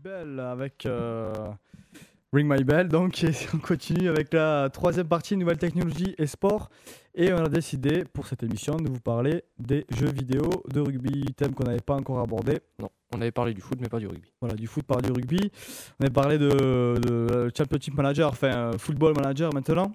Bell 0.05 0.39
avec 0.39 0.85
euh, 0.85 1.33
Ring 2.31 2.47
My 2.47 2.63
Bell. 2.63 2.89
Donc, 2.89 3.25
et 3.25 3.31
on 3.55 3.59
continue 3.59 4.11
avec 4.11 4.35
la 4.35 4.69
troisième 4.71 5.09
partie, 5.09 5.35
nouvelles 5.35 5.57
technologies 5.57 6.15
et 6.19 6.27
sport. 6.27 6.69
Et 7.15 7.33
on 7.33 7.39
a 7.39 7.49
décidé 7.49 8.05
pour 8.05 8.27
cette 8.27 8.43
émission 8.43 8.77
de 8.77 8.91
vous 8.91 9.01
parler 9.01 9.45
des 9.59 9.87
jeux 9.97 10.11
vidéo 10.11 10.43
de 10.71 10.81
rugby, 10.81 11.25
thème 11.35 11.55
qu'on 11.55 11.65
n'avait 11.65 11.81
pas 11.81 11.95
encore 11.95 12.21
abordé. 12.21 12.59
Non, 12.79 12.91
on 13.15 13.21
avait 13.23 13.31
parlé 13.31 13.55
du 13.55 13.63
foot, 13.63 13.79
mais 13.81 13.89
pas 13.89 13.99
du 13.99 14.07
rugby. 14.07 14.31
Voilà, 14.41 14.57
du 14.57 14.67
foot 14.67 14.85
par 14.85 15.01
du 15.01 15.11
rugby. 15.11 15.51
On 15.99 16.05
avait 16.05 16.13
parlé 16.13 16.37
de, 16.37 16.51
de 16.51 17.51
Championship 17.57 17.95
Manager, 17.95 18.29
enfin 18.29 18.49
euh, 18.49 18.73
Football 18.77 19.15
Manager 19.17 19.55
maintenant. 19.55 19.91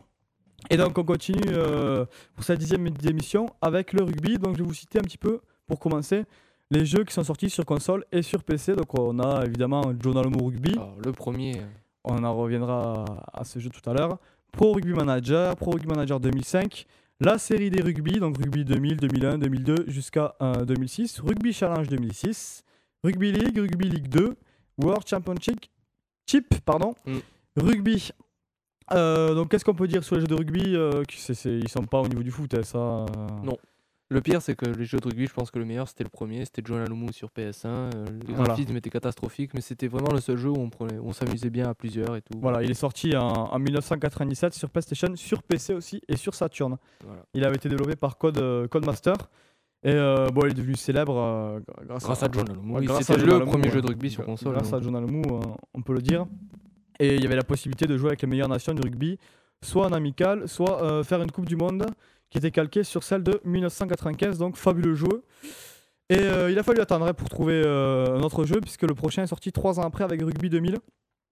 Et 0.71 0.77
donc 0.77 0.97
on 0.97 1.03
continue 1.03 1.53
euh, 1.53 2.05
pour 2.33 2.43
cette 2.43 2.57
dixième 2.57 2.87
émission 2.87 3.45
avec 3.61 3.93
le 3.93 4.03
rugby. 4.03 4.39
Donc 4.39 4.57
je 4.57 4.63
vais 4.63 4.67
vous 4.67 4.73
citer 4.73 4.97
un 4.97 5.03
petit 5.03 5.19
peu 5.19 5.39
pour 5.67 5.79
commencer 5.79 6.23
les 6.71 6.85
jeux 6.85 7.03
qui 7.03 7.13
sont 7.13 7.23
sortis 7.23 7.49
sur 7.49 7.65
console 7.65 8.05
et 8.11 8.21
sur 8.21 8.43
PC. 8.43 8.75
Donc 8.75 8.97
on 8.97 9.19
a 9.19 9.45
évidemment 9.45 9.81
Journal 10.01 10.27
Alamo 10.27 10.45
Rugby. 10.45 10.71
Alors, 10.73 10.95
le 11.03 11.11
premier, 11.11 11.57
euh, 11.57 11.63
On 12.03 12.23
en 12.23 12.35
reviendra 12.35 13.05
à 13.33 13.43
ce 13.43 13.59
jeu 13.59 13.69
tout 13.69 13.87
à 13.89 13.93
l'heure. 13.93 14.17
Pro 14.51 14.73
Rugby 14.73 14.93
Manager, 14.93 15.55
Pro 15.55 15.71
Rugby 15.71 15.87
Manager 15.87 16.19
2005, 16.19 16.85
la 17.19 17.37
série 17.37 17.69
des 17.69 17.81
rugby, 17.81 18.19
donc 18.19 18.37
rugby 18.37 18.63
2000, 18.65 18.97
2001, 18.97 19.37
2002 19.37 19.75
jusqu'à 19.87 20.33
euh, 20.41 20.65
2006, 20.65 21.19
Rugby 21.19 21.53
Challenge 21.53 21.87
2006, 21.87 22.63
Rugby 23.03 23.31
League, 23.31 23.57
Rugby 23.59 23.89
League 23.89 24.07
2, 24.07 24.35
World 24.81 25.07
Championship, 25.07 25.59
Chip, 26.25 26.55
pardon, 26.65 26.95
Mm. 27.05 27.17
Rugby. 27.57 28.09
Euh, 28.91 29.35
donc 29.35 29.51
qu'est-ce 29.51 29.63
qu'on 29.65 29.75
peut 29.75 29.87
dire 29.87 30.03
sur 30.03 30.15
les 30.15 30.21
jeux 30.21 30.27
de 30.27 30.33
rugby 30.35 30.75
euh, 30.75 31.03
Ils 31.45 31.67
sont 31.69 31.83
pas 31.83 31.99
au 31.99 32.07
niveau 32.07 32.23
du 32.23 32.31
foot, 32.31 32.51
hein, 32.55 32.63
ça. 32.63 32.77
euh. 32.79 33.05
Non. 33.43 33.57
Le 34.11 34.21
pire, 34.21 34.41
c'est 34.41 34.55
que 34.55 34.65
les 34.65 34.85
jeux 34.85 34.97
de 34.97 35.05
rugby, 35.05 35.27
je 35.27 35.33
pense 35.33 35.51
que 35.51 35.59
le 35.59 35.65
meilleur, 35.65 35.87
c'était 35.87 36.03
le 36.03 36.09
premier, 36.09 36.43
c'était 36.45 36.63
John 36.65 36.79
Alomou 36.81 37.11
sur 37.11 37.29
PS1. 37.29 37.67
euh, 37.67 38.05
les 38.27 38.33
Voilà. 38.33 38.49
graphismes 38.55 38.75
étaient 38.75 38.89
catastrophiques, 38.89 39.53
mais 39.53 39.61
c'était 39.61 39.87
vraiment 39.87 40.11
le 40.11 40.19
seul 40.19 40.37
jeu 40.37 40.49
où 40.49 40.57
on, 40.57 40.69
prenait- 40.69 40.97
on 40.99 41.13
s'amusait 41.13 41.51
bien 41.51 41.69
à 41.69 41.75
plusieurs 41.75 42.15
et 42.15 42.21
tout. 42.21 42.39
Voilà, 42.41 42.63
il 42.63 42.71
est 42.71 42.73
sorti 42.75 43.15
en, 43.15 43.27
en 43.27 43.59
1997 43.59 44.53
sur 44.55 44.69
PlayStation, 44.71 45.15
sur 45.15 45.43
PC 45.43 45.73
aussi 45.75 46.01
et 46.07 46.15
sur 46.17 46.33
Saturn. 46.33 46.77
Voilà. 47.05 47.21
Il 47.35 47.43
avait 47.45 47.55
été 47.57 47.69
développé 47.69 47.95
par 47.95 48.17
Code, 48.17 48.39
euh, 48.39 48.67
Codemaster. 48.67 49.13
Et 49.83 49.93
euh, 49.93 50.27
bon, 50.29 50.41
il 50.45 50.51
est 50.51 50.55
devenu 50.55 50.75
célèbre 50.75 51.15
euh, 51.17 51.59
grâce, 51.85 52.03
Grâce 52.03 52.23
à 52.23 52.27
John. 52.31 52.45
Ouais, 52.49 52.79
Oui, 52.81 52.87
c'était 52.99 53.13
à 53.13 53.17
John 53.25 53.39
le 53.39 53.45
premier 53.45 53.65
ouais. 53.65 53.71
jeu 53.71 53.81
de 53.81 53.87
rugby 53.87 54.09
sur 54.09 54.25
console. 54.25 54.53
Grâce 54.53 54.71
donc. 54.71 54.81
à 54.81 54.83
John 54.83 54.95
Alomou, 54.95 55.21
euh, 55.35 55.39
on 55.73 55.81
peut 55.81 55.93
le 55.93 56.01
dire. 56.01 56.25
Et 56.99 57.15
il 57.15 57.21
y 57.23 57.25
avait 57.25 57.37
la 57.37 57.43
possibilité 57.43 57.85
de 57.85 57.95
jouer 57.97 58.09
avec 58.09 58.21
les 58.23 58.27
meilleures 58.27 58.49
nations 58.49 58.73
du 58.73 58.81
rugby, 58.81 59.17
soit 59.63 59.85
en 59.85 59.93
amical, 59.93 60.49
soit 60.49 61.01
faire 61.05 61.21
une 61.21 61.31
Coupe 61.31 61.45
du 61.45 61.55
Monde 61.55 61.85
qui 62.29 62.37
était 62.37 62.51
calquée 62.51 62.83
sur 62.83 63.03
celle 63.03 63.23
de 63.23 63.39
1995. 63.45 64.37
Donc 64.37 64.55
fabuleux 64.55 64.95
jeu. 64.95 65.23
Et 66.09 66.17
euh, 66.19 66.49
il 66.49 66.57
a 66.57 66.63
fallu 66.63 66.81
attendre 66.81 67.05
hein, 67.05 67.13
pour 67.13 67.29
trouver 67.29 67.61
euh, 67.65 68.17
un 68.17 68.21
autre 68.23 68.43
jeu, 68.43 68.59
puisque 68.61 68.83
le 68.83 68.95
prochain 68.95 69.23
est 69.23 69.27
sorti 69.27 69.51
trois 69.51 69.79
ans 69.79 69.83
après 69.83 70.03
avec 70.03 70.21
Rugby 70.21 70.49
2000, 70.49 70.77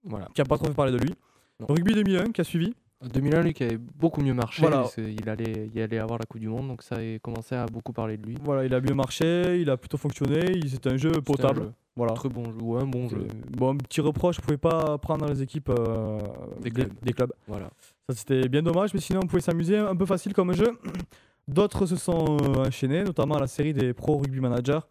Voilà. 0.03 0.27
qui 0.35 0.41
a 0.41 0.45
pas 0.45 0.57
trop 0.57 0.67
fait 0.67 0.73
parler 0.73 0.91
de 0.91 0.97
lui. 0.99 1.15
Non. 1.59 1.65
Rugby 1.69 1.93
2001 1.95 2.31
qui 2.31 2.41
a 2.41 2.43
suivi. 2.43 2.75
2001, 3.03 3.41
lui, 3.41 3.53
qui 3.53 3.63
avait 3.63 3.77
beaucoup 3.77 4.21
mieux 4.21 4.33
marché, 4.33 4.61
Voilà. 4.61 4.83
qu'il 4.93 5.29
allait, 5.29 5.69
il 5.73 5.81
allait 5.81 5.99
avoir 5.99 6.17
la 6.19 6.25
Coupe 6.25 6.41
du 6.41 6.47
Monde, 6.49 6.67
donc 6.67 6.81
ça 6.81 6.95
a 6.95 7.19
commencé 7.19 7.53
à 7.55 7.65
beaucoup 7.67 7.93
parler 7.93 8.17
de 8.17 8.25
lui. 8.25 8.35
Voilà, 8.43 8.65
il 8.65 8.73
a 8.73 8.79
bien 8.79 8.95
marché, 8.95 9.59
il 9.61 9.69
a 9.69 9.77
plutôt 9.77 9.97
fonctionné, 9.97 10.51
il- 10.55 10.69
c'était 10.69 10.89
un 10.91 10.97
jeu 10.97 11.11
un 11.15 11.21
potable. 11.21 11.61
jeu. 11.61 11.71
Voilà. 11.95 12.13
Très 12.13 12.29
bon 12.29 12.45
jeu, 12.45 12.57
ou 12.61 12.75
un 12.77 12.85
bon 12.85 13.07
jeu. 13.09 13.17
Euh, 13.21 13.27
Bon, 13.57 13.73
un 13.73 13.77
petit 13.77 14.01
reproche, 14.01 14.35
vous 14.37 14.41
pouvez 14.43 14.57
pas 14.57 14.97
prendre 14.99 15.25
les 15.27 15.41
équipes 15.41 15.69
euh, 15.69 16.19
Des 16.61 16.69
clubs. 16.71 16.91
des 17.03 17.13
clubs. 17.13 17.33
Voilà. 17.47 17.69
Ça 18.09 18.15
c'était 18.15 18.47
bien 18.49 18.61
dommage, 18.61 18.93
mais 18.93 18.99
sinon 18.99 19.21
on 19.23 19.27
pouvait 19.27 19.41
s'amuser, 19.41 19.77
un 19.77 19.95
peu 19.95 20.05
facile 20.05 20.33
comme 20.33 20.53
jeu. 20.53 20.77
D'autres 21.47 21.85
se 21.85 21.95
sont 21.95 22.37
euh, 22.41 22.65
enchaînés, 22.67 23.03
notamment 23.03 23.39
la 23.39 23.47
série 23.47 23.73
des 23.73 23.93
Pro 23.93 24.17
Rugby 24.17 24.39
Manager. 24.39 24.87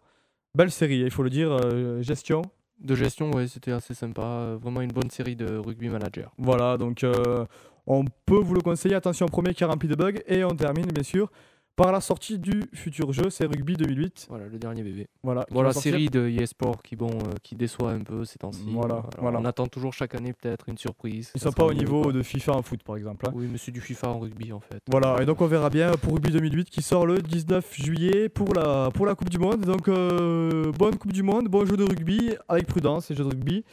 Belle 0.55 0.71
série, 0.71 0.99
il 0.99 1.11
faut 1.11 1.23
le 1.23 1.29
dire, 1.29 1.51
euh, 1.51 2.01
gestion. 2.01 2.41
De 2.79 2.93
gestion, 2.95 3.31
ouais, 3.31 3.47
c'était 3.47 3.71
assez 3.71 3.93
sympa. 3.93 4.55
Vraiment 4.61 4.81
une 4.81 4.91
bonne 4.91 5.09
série 5.09 5.35
de 5.35 5.57
rugby 5.57 5.89
manager. 5.89 6.31
Voilà, 6.37 6.77
donc 6.77 7.03
euh, 7.03 7.45
on 7.87 8.05
peut 8.25 8.39
vous 8.39 8.53
le 8.53 8.61
conseiller. 8.61 8.95
Attention, 8.95 9.27
premier 9.27 9.53
qui 9.53 9.63
est 9.63 9.65
rempli 9.65 9.87
de 9.87 9.95
bugs. 9.95 10.19
Et 10.27 10.43
on 10.43 10.55
termine 10.55 10.85
bien 10.87 11.03
sûr 11.03 11.31
par 11.77 11.91
la 11.93 12.01
sortie 12.01 12.37
du 12.39 12.63
futur 12.73 13.13
jeu, 13.13 13.29
c'est 13.29 13.45
Rugby 13.45 13.75
2008. 13.75 14.25
Voilà, 14.29 14.47
le 14.47 14.57
dernier 14.59 14.81
bébé. 14.83 15.07
Voilà, 15.23 15.45
va 15.51 15.71
sortir. 15.71 15.93
série 15.93 16.09
de 16.09 16.27
eSport 16.27 16.81
qui, 16.81 16.95
bon, 16.95 17.07
euh, 17.11 17.35
qui 17.43 17.55
déçoit 17.55 17.91
un 17.91 17.99
peu 18.01 18.25
ces 18.25 18.37
temps-ci. 18.39 18.65
Voilà, 18.71 18.95
Alors, 18.95 19.09
voilà. 19.19 19.39
On 19.39 19.45
attend 19.45 19.67
toujours 19.67 19.93
chaque 19.93 20.15
année 20.15 20.33
peut-être 20.33 20.67
une 20.67 20.77
surprise. 20.77 21.31
Ils 21.35 21.39
Ça 21.39 21.49
sont 21.49 21.53
pas 21.53 21.65
au 21.65 21.73
niveau 21.73 22.11
de 22.11 22.23
FIFA 22.23 22.53
en 22.57 22.61
foot 22.63 22.81
par 22.83 22.97
exemple. 22.97 23.27
hein. 23.29 23.31
Oui, 23.35 23.47
mais 23.49 23.57
c'est 23.59 23.71
du 23.71 23.79
FIFA 23.79 24.09
en 24.09 24.19
rugby 24.19 24.51
en 24.51 24.59
fait. 24.59 24.81
Voilà, 24.89 25.21
et 25.21 25.25
donc 25.25 25.39
on 25.39 25.45
verra 25.47 25.69
bien 25.69 25.91
pour 25.91 26.13
Rugby 26.15 26.31
2008 26.31 26.69
qui 26.69 26.81
sort 26.81 27.05
le 27.05 27.19
19 27.21 27.75
juillet 27.75 28.27
pour 28.27 28.53
la, 28.55 28.89
pour 28.91 29.05
la 29.05 29.13
Coupe 29.15 29.29
du 29.29 29.37
Monde. 29.37 29.61
Donc 29.61 29.87
euh, 29.87 30.71
bonne 30.71 30.95
Coupe 30.97 31.13
du 31.13 31.21
Monde, 31.23 31.47
bon 31.47 31.63
jeu 31.65 31.77
de 31.77 31.83
rugby, 31.83 32.31
avec 32.49 32.65
prudence, 32.65 33.09
les 33.11 33.15
jeux 33.15 33.23
de 33.23 33.29
rugby. 33.29 33.63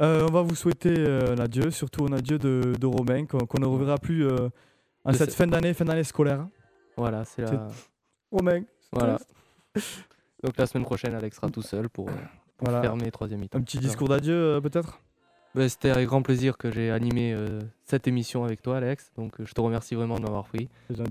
Euh, 0.00 0.26
on 0.28 0.32
va 0.32 0.42
vous 0.42 0.56
souhaiter 0.56 0.94
un 0.98 1.38
adieu, 1.38 1.70
surtout 1.70 2.06
un 2.06 2.12
adieu 2.12 2.38
de, 2.38 2.72
de 2.76 2.86
Romain, 2.86 3.24
qu'on 3.24 3.60
ne 3.60 3.66
reverra 3.66 3.98
plus 3.98 4.26
en 5.04 5.12
cette 5.12 5.30
ce- 5.30 5.36
fin 5.36 5.46
d'année, 5.46 5.74
fin 5.74 5.84
d'année 5.84 6.02
scolaire. 6.02 6.44
Voilà, 6.96 7.24
c'est 7.24 7.42
la... 7.42 7.68
Romain, 8.30 8.62
Voilà. 8.92 9.18
Donc 10.42 10.56
la 10.56 10.66
semaine 10.66 10.84
prochaine, 10.84 11.14
Alex 11.14 11.36
sera 11.36 11.48
tout 11.50 11.62
seul 11.62 11.88
pour, 11.88 12.08
euh, 12.08 12.12
pour 12.56 12.68
Voilà. 12.68 12.82
fermer 12.82 13.10
troisième 13.10 13.40
mi-temps. 13.40 13.58
un 13.58 13.62
petit 13.62 13.78
discours 13.78 14.08
d'adieu 14.08 14.34
euh, 14.34 14.60
peut-être? 14.60 14.98
Bah, 15.54 15.68
C'était 15.68 15.90
avec 15.90 16.06
grand 16.08 16.22
plaisir 16.22 16.56
que 16.56 16.70
j'ai 16.70 16.90
animé 16.90 17.32
euh, 17.34 17.60
cette 17.84 18.08
émission 18.08 18.44
avec 18.44 18.62
toi, 18.62 18.78
Alex. 18.78 19.12
Donc 19.16 19.34
je 19.38 19.52
te 19.52 19.60
remercie 19.60 19.94
vraiment 19.94 20.16
de 20.16 20.22
m'avoir 20.22 20.44
pris. 20.44 20.68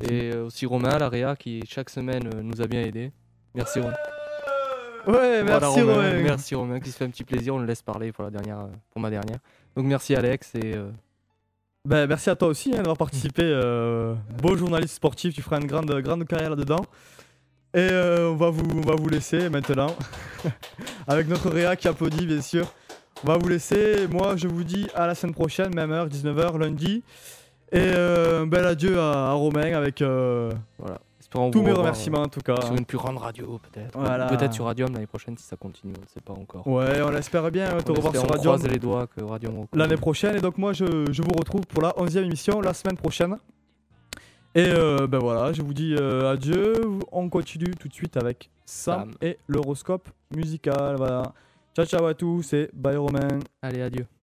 Et 0.09 0.35
aussi 0.35 0.65
Romain, 0.65 0.97
l'AREA, 0.97 1.35
qui 1.35 1.61
chaque 1.67 1.89
semaine 1.89 2.29
nous 2.41 2.61
a 2.61 2.67
bien 2.67 2.81
aidés. 2.81 3.11
Merci 3.53 3.79
Romain. 3.79 3.93
Ouais, 5.07 5.41
Voilà, 5.43 5.59
merci 5.61 5.81
Romain. 5.81 6.21
Merci 6.21 6.55
Romain 6.55 6.79
qui 6.79 6.91
se 6.91 6.97
fait 6.97 7.05
un 7.05 7.09
petit 7.09 7.23
plaisir. 7.23 7.55
On 7.55 7.59
le 7.59 7.65
laisse 7.65 7.81
parler 7.83 8.11
pour, 8.11 8.23
la 8.23 8.31
dernière, 8.31 8.67
pour 8.91 9.01
ma 9.01 9.09
dernière. 9.09 9.39
Donc 9.75 9.85
merci 9.85 10.15
Alex 10.15 10.53
et 10.55 10.75
Ben, 11.83 12.05
merci 12.05 12.29
à 12.29 12.35
toi 12.35 12.47
aussi 12.47 12.71
hein, 12.73 12.77
d'avoir 12.77 12.97
participé. 12.97 13.41
euh, 13.43 14.13
beau 14.39 14.55
journaliste 14.55 14.95
sportif, 14.95 15.33
tu 15.33 15.41
feras 15.41 15.59
une 15.59 15.65
grande, 15.65 16.27
carrière 16.27 16.51
là-dedans. 16.51 16.85
Et 17.73 17.79
euh, 17.79 18.29
on, 18.29 18.35
va 18.35 18.49
vous, 18.49 19.09
laisser 19.09 19.49
maintenant, 19.49 19.95
avec 21.07 21.27
notre 21.27 21.49
Réa 21.49 21.75
qui 21.75 21.87
applaudit 21.87 22.27
bien 22.27 22.41
sûr. 22.41 22.71
On 23.23 23.27
va 23.27 23.37
vous 23.37 23.47
laisser. 23.47 24.07
Moi, 24.07 24.35
je 24.35 24.47
vous 24.47 24.63
dis 24.63 24.87
à 24.93 25.07
la 25.07 25.15
semaine 25.15 25.33
prochaine, 25.33 25.73
même 25.73 25.91
heure, 25.91 26.07
19h, 26.07 26.59
lundi. 26.59 27.03
Et 27.71 27.79
euh, 27.79 28.41
un 28.43 28.47
bel 28.47 28.65
adieu 28.65 28.99
à, 28.99 29.29
à 29.29 29.33
Romain 29.33 29.73
avec 29.73 30.01
euh, 30.01 30.51
voilà. 30.77 30.99
Tous 31.31 31.39
vous 31.59 31.63
mes 31.63 31.69
revoir, 31.71 31.77
remerciements 31.85 32.21
en 32.23 32.27
tout 32.27 32.41
cas. 32.41 32.59
sur 32.61 32.75
une 32.75 32.85
plus 32.85 32.97
grande 32.97 33.17
radio 33.17 33.59
peut-être. 33.71 33.97
Voilà. 33.97 34.27
Peut-être 34.27 34.53
sur 34.53 34.65
Radium 34.65 34.91
l'année 34.93 35.07
prochaine 35.07 35.37
si 35.37 35.45
ça 35.45 35.55
continue, 35.55 35.93
on 35.97 36.01
ne 36.01 36.07
sait 36.07 36.21
pas 36.21 36.33
encore. 36.33 36.67
Ouais, 36.67 37.01
on 37.01 37.09
l'espère 37.09 37.49
bien 37.51 37.69
te 37.77 37.91
On 37.91 37.95
revoir 37.95 38.13
espère, 38.13 38.21
sur 38.21 38.29
on 38.29 38.33
Radio 38.33 38.49
croise 38.51 38.67
les 38.67 38.79
doigts 38.79 39.07
que 39.07 39.23
Radium 39.23 39.65
l'année 39.73 39.97
prochaine. 39.97 40.35
Et 40.35 40.41
donc 40.41 40.57
moi, 40.57 40.73
je, 40.73 40.85
je 41.11 41.21
vous 41.21 41.31
retrouve 41.37 41.65
pour 41.67 41.81
la 41.81 41.91
11e 41.91 42.23
émission 42.25 42.59
la 42.61 42.73
semaine 42.73 42.97
prochaine. 42.97 43.37
Et 44.53 44.65
euh, 44.67 45.07
ben 45.07 45.19
voilà, 45.19 45.53
je 45.53 45.61
vous 45.61 45.73
dis 45.73 45.95
euh, 45.97 46.33
adieu. 46.33 46.73
On 47.11 47.29
continue 47.29 47.71
tout 47.79 47.87
de 47.87 47.93
suite 47.93 48.17
avec 48.17 48.49
Sam, 48.65 49.11
Sam. 49.11 49.13
et 49.21 49.37
l'horoscope 49.47 50.09
musical. 50.35 50.95
Voilà. 50.97 51.33
Ciao 51.73 51.85
ciao 51.85 52.05
à 52.05 52.13
tous 52.13 52.51
et 52.53 52.69
bye 52.73 52.97
Romain. 52.97 53.39
Allez, 53.61 53.81
adieu. 53.81 54.05